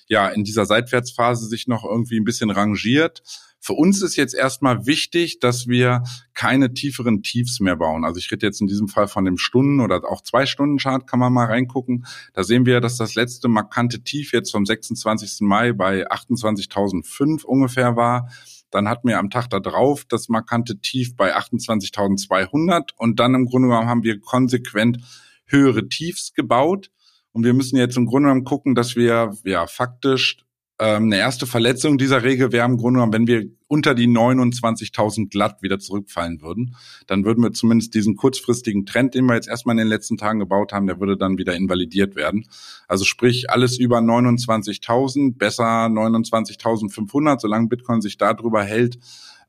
ja, 0.08 0.28
in 0.28 0.44
dieser 0.44 0.66
Seitwärtsphase 0.66 1.46
sich 1.46 1.66
noch 1.66 1.84
irgendwie 1.84 2.18
ein 2.18 2.24
bisschen 2.24 2.50
rangiert. 2.50 3.22
Für 3.66 3.72
uns 3.72 4.00
ist 4.00 4.14
jetzt 4.14 4.32
erstmal 4.32 4.86
wichtig, 4.86 5.40
dass 5.40 5.66
wir 5.66 6.04
keine 6.34 6.72
tieferen 6.72 7.24
Tiefs 7.24 7.58
mehr 7.58 7.74
bauen. 7.74 8.04
Also 8.04 8.18
ich 8.18 8.30
rede 8.30 8.46
jetzt 8.46 8.60
in 8.60 8.68
diesem 8.68 8.86
Fall 8.86 9.08
von 9.08 9.24
dem 9.24 9.38
Stunden- 9.38 9.80
oder 9.80 10.04
auch 10.08 10.22
Zwei-Stunden-Chart, 10.22 11.04
kann 11.04 11.18
man 11.18 11.32
mal 11.32 11.46
reingucken. 11.46 12.06
Da 12.32 12.44
sehen 12.44 12.64
wir, 12.64 12.80
dass 12.80 12.96
das 12.96 13.16
letzte 13.16 13.48
markante 13.48 14.04
Tief 14.04 14.32
jetzt 14.32 14.52
vom 14.52 14.64
26. 14.64 15.40
Mai 15.40 15.72
bei 15.72 16.08
28.005 16.08 17.42
ungefähr 17.42 17.96
war. 17.96 18.30
Dann 18.70 18.88
hatten 18.88 19.08
wir 19.08 19.18
am 19.18 19.30
Tag 19.30 19.50
da 19.50 19.58
drauf 19.58 20.04
das 20.04 20.28
markante 20.28 20.78
Tief 20.78 21.16
bei 21.16 21.34
28.200 21.36 22.90
und 22.96 23.18
dann 23.18 23.34
im 23.34 23.46
Grunde 23.46 23.66
genommen 23.66 23.88
haben 23.88 24.04
wir 24.04 24.20
konsequent 24.20 24.98
höhere 25.46 25.88
Tiefs 25.88 26.34
gebaut. 26.34 26.92
Und 27.32 27.42
wir 27.42 27.52
müssen 27.52 27.78
jetzt 27.78 27.96
im 27.96 28.06
Grunde 28.06 28.28
genommen 28.28 28.44
gucken, 28.44 28.76
dass 28.76 28.94
wir 28.94 29.32
ja 29.42 29.66
faktisch 29.66 30.45
eine 30.84 31.16
erste 31.16 31.46
Verletzung 31.46 31.96
dieser 31.96 32.22
Regel 32.22 32.52
wäre 32.52 32.66
im 32.66 32.76
Grunde 32.76 32.98
genommen, 32.98 33.12
wenn 33.12 33.26
wir 33.26 33.46
unter 33.66 33.94
die 33.94 34.06
29.000 34.06 35.30
glatt 35.30 35.62
wieder 35.62 35.78
zurückfallen 35.78 36.42
würden, 36.42 36.76
dann 37.06 37.24
würden 37.24 37.42
wir 37.42 37.52
zumindest 37.52 37.94
diesen 37.94 38.14
kurzfristigen 38.14 38.84
Trend, 38.84 39.14
den 39.14 39.24
wir 39.24 39.34
jetzt 39.34 39.48
erstmal 39.48 39.72
in 39.74 39.78
den 39.78 39.88
letzten 39.88 40.18
Tagen 40.18 40.38
gebaut 40.38 40.72
haben, 40.72 40.86
der 40.86 41.00
würde 41.00 41.16
dann 41.16 41.38
wieder 41.38 41.54
invalidiert 41.54 42.14
werden. 42.14 42.46
Also 42.88 43.04
sprich, 43.04 43.50
alles 43.50 43.78
über 43.78 43.98
29.000, 43.98 45.36
besser 45.38 45.64
29.500, 45.64 47.40
solange 47.40 47.68
Bitcoin 47.68 48.02
sich 48.02 48.18
darüber 48.18 48.62
hält, 48.62 48.98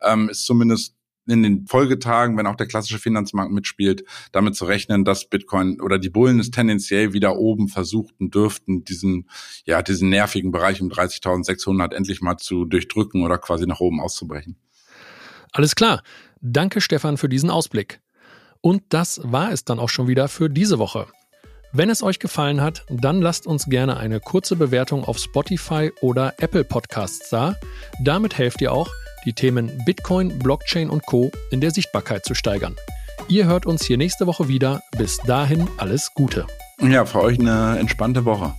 ähm, 0.01 0.29
ist 0.29 0.45
zumindest 0.45 0.96
in 1.27 1.43
den 1.43 1.67
Folgetagen, 1.67 2.37
wenn 2.37 2.47
auch 2.47 2.55
der 2.55 2.67
klassische 2.67 2.99
Finanzmarkt 2.99 3.51
mitspielt, 3.51 4.03
damit 4.31 4.55
zu 4.55 4.65
rechnen, 4.65 5.05
dass 5.05 5.29
Bitcoin 5.29 5.81
oder 5.81 5.99
die 5.99 6.09
Bullen 6.09 6.39
es 6.39 6.51
tendenziell 6.51 7.13
wieder 7.13 7.37
oben 7.37 7.67
versuchten 7.67 8.31
dürften, 8.31 8.83
diesen, 8.83 9.29
ja, 9.65 9.81
diesen 9.81 10.09
nervigen 10.09 10.51
Bereich 10.51 10.81
um 10.81 10.89
30.600 10.89 11.93
endlich 11.93 12.21
mal 12.21 12.37
zu 12.37 12.65
durchdrücken 12.65 13.23
oder 13.23 13.37
quasi 13.37 13.65
nach 13.65 13.79
oben 13.79 13.99
auszubrechen. 13.99 14.57
Alles 15.51 15.75
klar. 15.75 16.03
Danke, 16.41 16.81
Stefan, 16.81 17.17
für 17.17 17.29
diesen 17.29 17.49
Ausblick. 17.49 17.99
Und 18.61 18.83
das 18.89 19.21
war 19.23 19.51
es 19.51 19.65
dann 19.65 19.79
auch 19.79 19.89
schon 19.89 20.07
wieder 20.07 20.27
für 20.27 20.49
diese 20.49 20.79
Woche. 20.79 21.07
Wenn 21.73 21.89
es 21.89 22.01
euch 22.01 22.19
gefallen 22.19 22.61
hat, 22.61 22.85
dann 22.89 23.21
lasst 23.21 23.45
uns 23.45 23.65
gerne 23.65 23.97
eine 23.97 24.19
kurze 24.19 24.55
Bewertung 24.55 25.03
auf 25.03 25.19
Spotify 25.19 25.91
oder 26.01 26.33
Apple 26.39 26.63
Podcasts 26.63 27.29
da. 27.29 27.55
Damit 28.03 28.37
helft 28.37 28.61
ihr 28.61 28.71
auch, 28.71 28.89
die 29.27 29.33
Themen 29.33 29.69
Bitcoin, 29.85 30.39
Blockchain 30.39 30.89
und 30.89 31.05
Co. 31.05 31.31
in 31.51 31.59
der 31.59 31.71
Sichtbarkeit 31.71 32.23
zu 32.23 32.33
steigern. 32.33 32.77
Ihr 33.27 33.45
hört 33.45 33.65
uns 33.65 33.85
hier 33.85 33.97
nächste 33.97 34.25
Woche 34.25 34.47
wieder. 34.47 34.81
Bis 34.97 35.17
dahin 35.17 35.67
alles 35.77 36.13
Gute. 36.13 36.47
Ja, 36.81 37.05
für 37.05 37.19
euch 37.19 37.37
eine 37.37 37.77
entspannte 37.77 38.23
Woche. 38.23 38.53